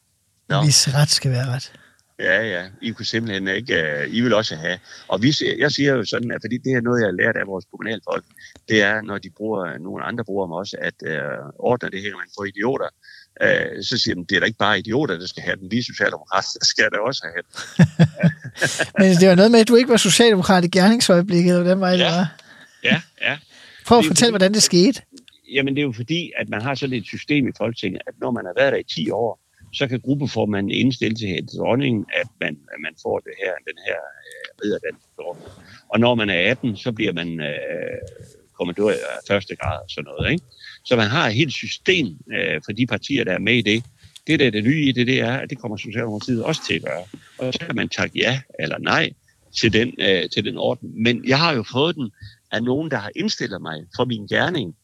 [0.48, 0.62] Nå.
[0.64, 1.72] Hvis ret skal være ret.
[2.18, 2.62] Ja, ja.
[2.82, 3.74] I kunne simpelthen ikke...
[3.74, 4.78] Uh, I vil også have...
[5.08, 7.46] Og vi, jeg siger jo sådan, at fordi det er noget, jeg har lært af
[7.46, 8.24] vores kommunalfolk,
[8.68, 12.16] det er, når de bruger, nogle andre bruger dem også, at uh, ordner det hænger
[12.16, 12.88] man på idioter.
[13.44, 15.70] Uh, så siger de, det er da ikke bare idioter, der skal have den.
[15.70, 17.54] Vi socialdemokrater skal da også have den.
[19.00, 21.90] Men det var noget med, at du ikke var socialdemokrat i gerningsøjeblikket, eller hvordan var
[21.90, 22.04] det, Ja.
[22.06, 22.28] det var?
[22.84, 23.38] Ja, ja.
[23.86, 25.02] Prøv at fortælle, hvordan det skete.
[25.54, 28.30] Jamen, det er jo fordi, at man har sådan et system i Folketinget, at når
[28.30, 29.40] man har været der i 10 år,
[29.72, 34.00] så kan gruppeformanden indstille til dronningen, at man, at man får det her, den her
[34.28, 35.06] øh, ridderdansk
[35.88, 37.98] Og når man er 18, så bliver man øh,
[38.58, 40.32] kommandør af første grad og sådan noget.
[40.32, 40.44] Ikke?
[40.84, 43.84] Så man har et helt system øh, for de partier, der er med i det.
[44.26, 46.74] Det, der er det nye i det, det er, at det kommer Socialdemokratiet også til
[46.74, 47.04] at gøre.
[47.38, 49.10] Og så kan man takke ja eller nej
[49.60, 51.04] til den, øh, til den orden.
[51.04, 52.10] Men jeg har jo fået den
[52.52, 54.74] af nogen, der har indstillet mig for min gerning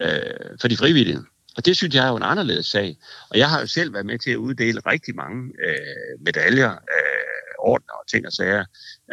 [0.00, 1.18] øh, for de frivillige.
[1.56, 2.96] Og det synes jeg er jo en anderledes sag.
[3.30, 7.30] Og jeg har jo selv været med til at uddele rigtig mange øh, medaljer øh,
[7.58, 8.64] ordner og ting og sager,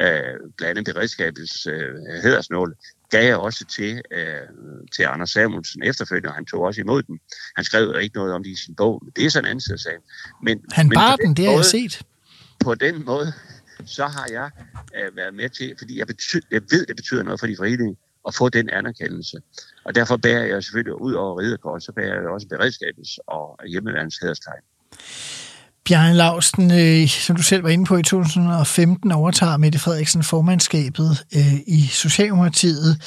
[0.02, 2.76] øh, blandt andet beredskabets øh, hedersnål,
[3.10, 4.48] gav jeg også til, øh,
[4.96, 7.20] til Anders Samuelsen efterfølgende, og han tog også imod den.
[7.56, 9.50] Han skrev jo ikke noget om det i sin bog, men det er sådan en
[9.50, 10.02] anden side af sagen.
[10.44, 12.02] Men, Han men bar på den, det har jeg set.
[12.60, 13.34] På den måde,
[13.86, 14.52] så har jeg
[14.96, 17.96] øh, været med til, fordi jeg, bety- jeg ved, det betyder noget for de foreninger,
[18.28, 19.38] at få den anerkendelse.
[19.84, 24.18] Og derfor bærer jeg selvfølgelig ud over ridderkort, så bærer jeg også beredskabets og hjemmeværens
[24.22, 24.62] hæderstegn.
[25.88, 31.26] Bjarne Lausten, øh, som du selv var inde på, i 2015 overtager Mette Frederiksen formandskabet
[31.36, 33.02] øh, i Socialdemokratiet.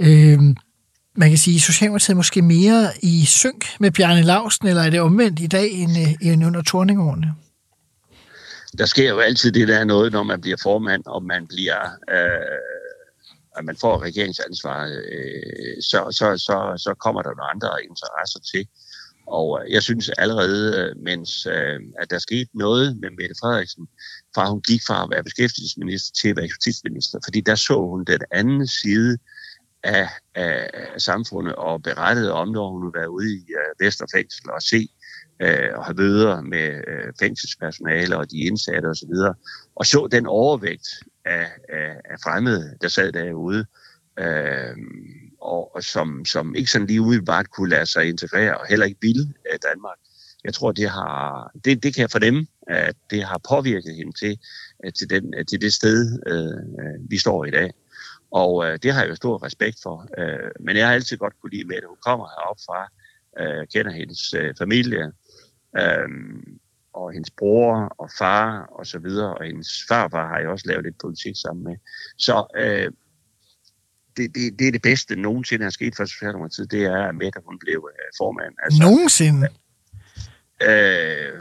[0.00, 0.38] Øh,
[1.16, 4.90] man kan sige, at Socialdemokratiet er måske mere i synk med Bjarne Lausten, eller er
[4.90, 7.34] det omvendt i dag end, øh, end under torningårene?
[8.78, 11.82] Der sker jo altid det der noget, når man bliver formand, og man bliver...
[12.10, 12.75] Øh,
[13.58, 18.68] at man får regeringsansvaret, øh, så, så, så, så kommer der nogle andre interesser til.
[19.26, 23.88] Og øh, jeg synes allerede, øh, mens øh, at der skete noget med Mette Frederiksen,
[24.34, 28.04] fra hun gik fra at være beskæftigelsesminister til at være justitsminister, fordi der så hun
[28.04, 29.18] den anden side
[29.82, 34.62] af, af, af samfundet og berettede om, når hun var ude i øh, Vesterfængsel og
[34.62, 34.88] se
[35.42, 39.14] øh, og have møder med øh, fængselspersonale og de indsatte osv.,
[39.74, 40.88] og så den overvægt
[41.26, 43.66] af, af, af fremmede, der sad derude,
[44.18, 44.76] øh,
[45.40, 49.00] og, og som, som ikke sådan lige umiddelbart kunne lade sig integrere, og heller ikke
[49.00, 49.96] ville af Danmark.
[50.44, 54.38] Jeg tror, det har det, det kan jeg fornemme, at det har påvirket hende til,
[54.84, 57.70] øh, til, den, øh, til det sted, øh, øh, vi står i dag.
[58.30, 60.08] Og øh, det har jeg jo stor respekt for.
[60.18, 62.80] Øh, men jeg har altid godt kunne lide med, at hun kommer herop fra,
[63.40, 65.12] øh, kender hendes øh, familie,
[65.78, 66.08] øh,
[66.96, 70.84] og hendes bror og far og så videre, og hendes farfar har jeg også lavet
[70.84, 71.76] lidt politik sammen med.
[72.18, 72.90] Så øh,
[74.16, 77.40] det, det, det er det bedste nogensinde er sket for Socialdemokratiet, det er, at Mette
[77.46, 78.54] hun blev øh, formand.
[78.62, 79.48] Altså, Nogensinde?
[80.62, 81.34] Øh,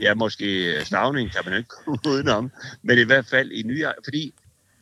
[0.00, 0.46] ja, måske
[0.84, 2.50] Stavning kan man ikke komme udenom,
[2.82, 4.34] men i hvert fald i nye, fordi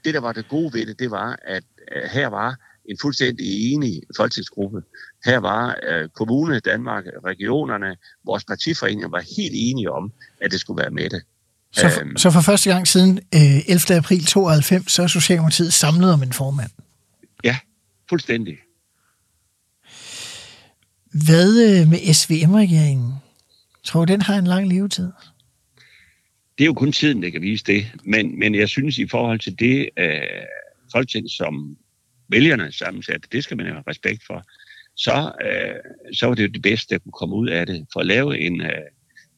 [0.04, 3.72] det, der var det gode ved det, det var, at øh, her var en fuldstændig
[3.72, 4.82] enig folketingsgruppe.
[5.26, 10.82] Her var øh, kommune, Danmark, regionerne, vores partiforeninger var helt enige om, at det skulle
[10.82, 11.22] være med det.
[11.72, 12.16] Så for, Øhm.
[12.16, 13.96] så for første gang siden øh, 11.
[13.96, 16.70] april 92, så er Socialdemokratiet samlet om en formand.
[17.44, 17.58] Ja,
[18.08, 18.58] fuldstændig.
[21.26, 23.12] Hvad øh, med SVM-regeringen?
[23.84, 25.12] Tror du, den har en lang levetid?
[26.58, 27.86] Det er jo kun tiden, der kan vise det.
[28.04, 30.20] Men, men jeg synes, i forhold til det øh,
[30.92, 31.76] folketing, som
[32.28, 34.44] vælgerne sammensat, det skal man have respekt for,
[34.96, 37.86] så, øh, så var det jo det bedste, der kunne komme ud af det.
[37.92, 38.86] For at lave en, øh,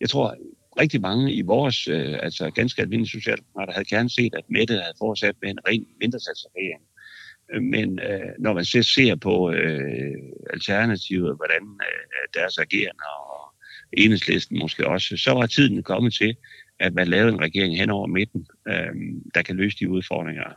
[0.00, 0.36] jeg tror,
[0.80, 4.98] rigtig mange i vores, øh, altså ganske almindelige socialdemokrater, havde gerne set, at Mette havde
[4.98, 6.82] fortsat med en ren mindretalsregering.
[7.52, 10.14] Øh, men øh, når man så ser på øh,
[10.52, 13.54] alternativet, hvordan øh, deres agerende og
[13.92, 16.36] enhedslisten måske også, så var tiden kommet til,
[16.80, 18.94] at man lavede en regering hen over midten, øh,
[19.34, 20.52] der kan løse de udfordringer,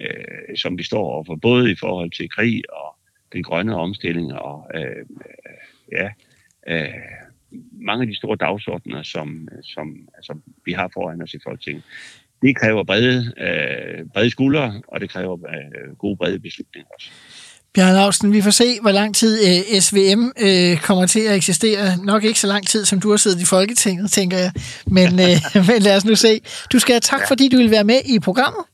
[0.00, 2.97] øh, som vi står overfor, både i forhold til krig og
[3.32, 5.06] den grønne omstilling og øh,
[5.92, 6.08] ja,
[6.68, 6.88] øh,
[7.72, 11.84] mange af de store dagsordner, som, som altså, vi har foran os i Folketinget.
[12.42, 17.10] Det kræver brede, øh, brede skuldre, og det kræver øh, gode brede beslutninger også.
[17.74, 21.96] Bjørn Lausten, vi får se, hvor lang tid øh, SVM øh, kommer til at eksistere.
[22.04, 24.52] Nok ikke så lang tid, som du har siddet i Folketinget, tænker jeg.
[24.86, 26.40] Men, øh, men lad os nu se.
[26.72, 27.26] Du skal have tak, ja.
[27.26, 28.64] fordi du vil være med i programmet.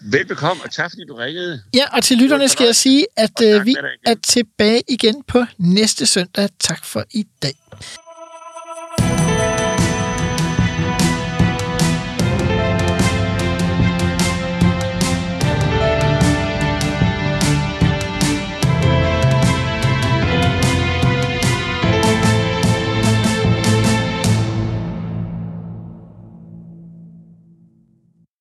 [0.00, 1.62] Velbekomme, og tak fordi du ringede.
[1.74, 3.76] Ja, og til lytterne skal jeg sige, at øh, vi
[4.06, 6.48] er tilbage igen på næste søndag.
[6.60, 7.54] Tak for i dag.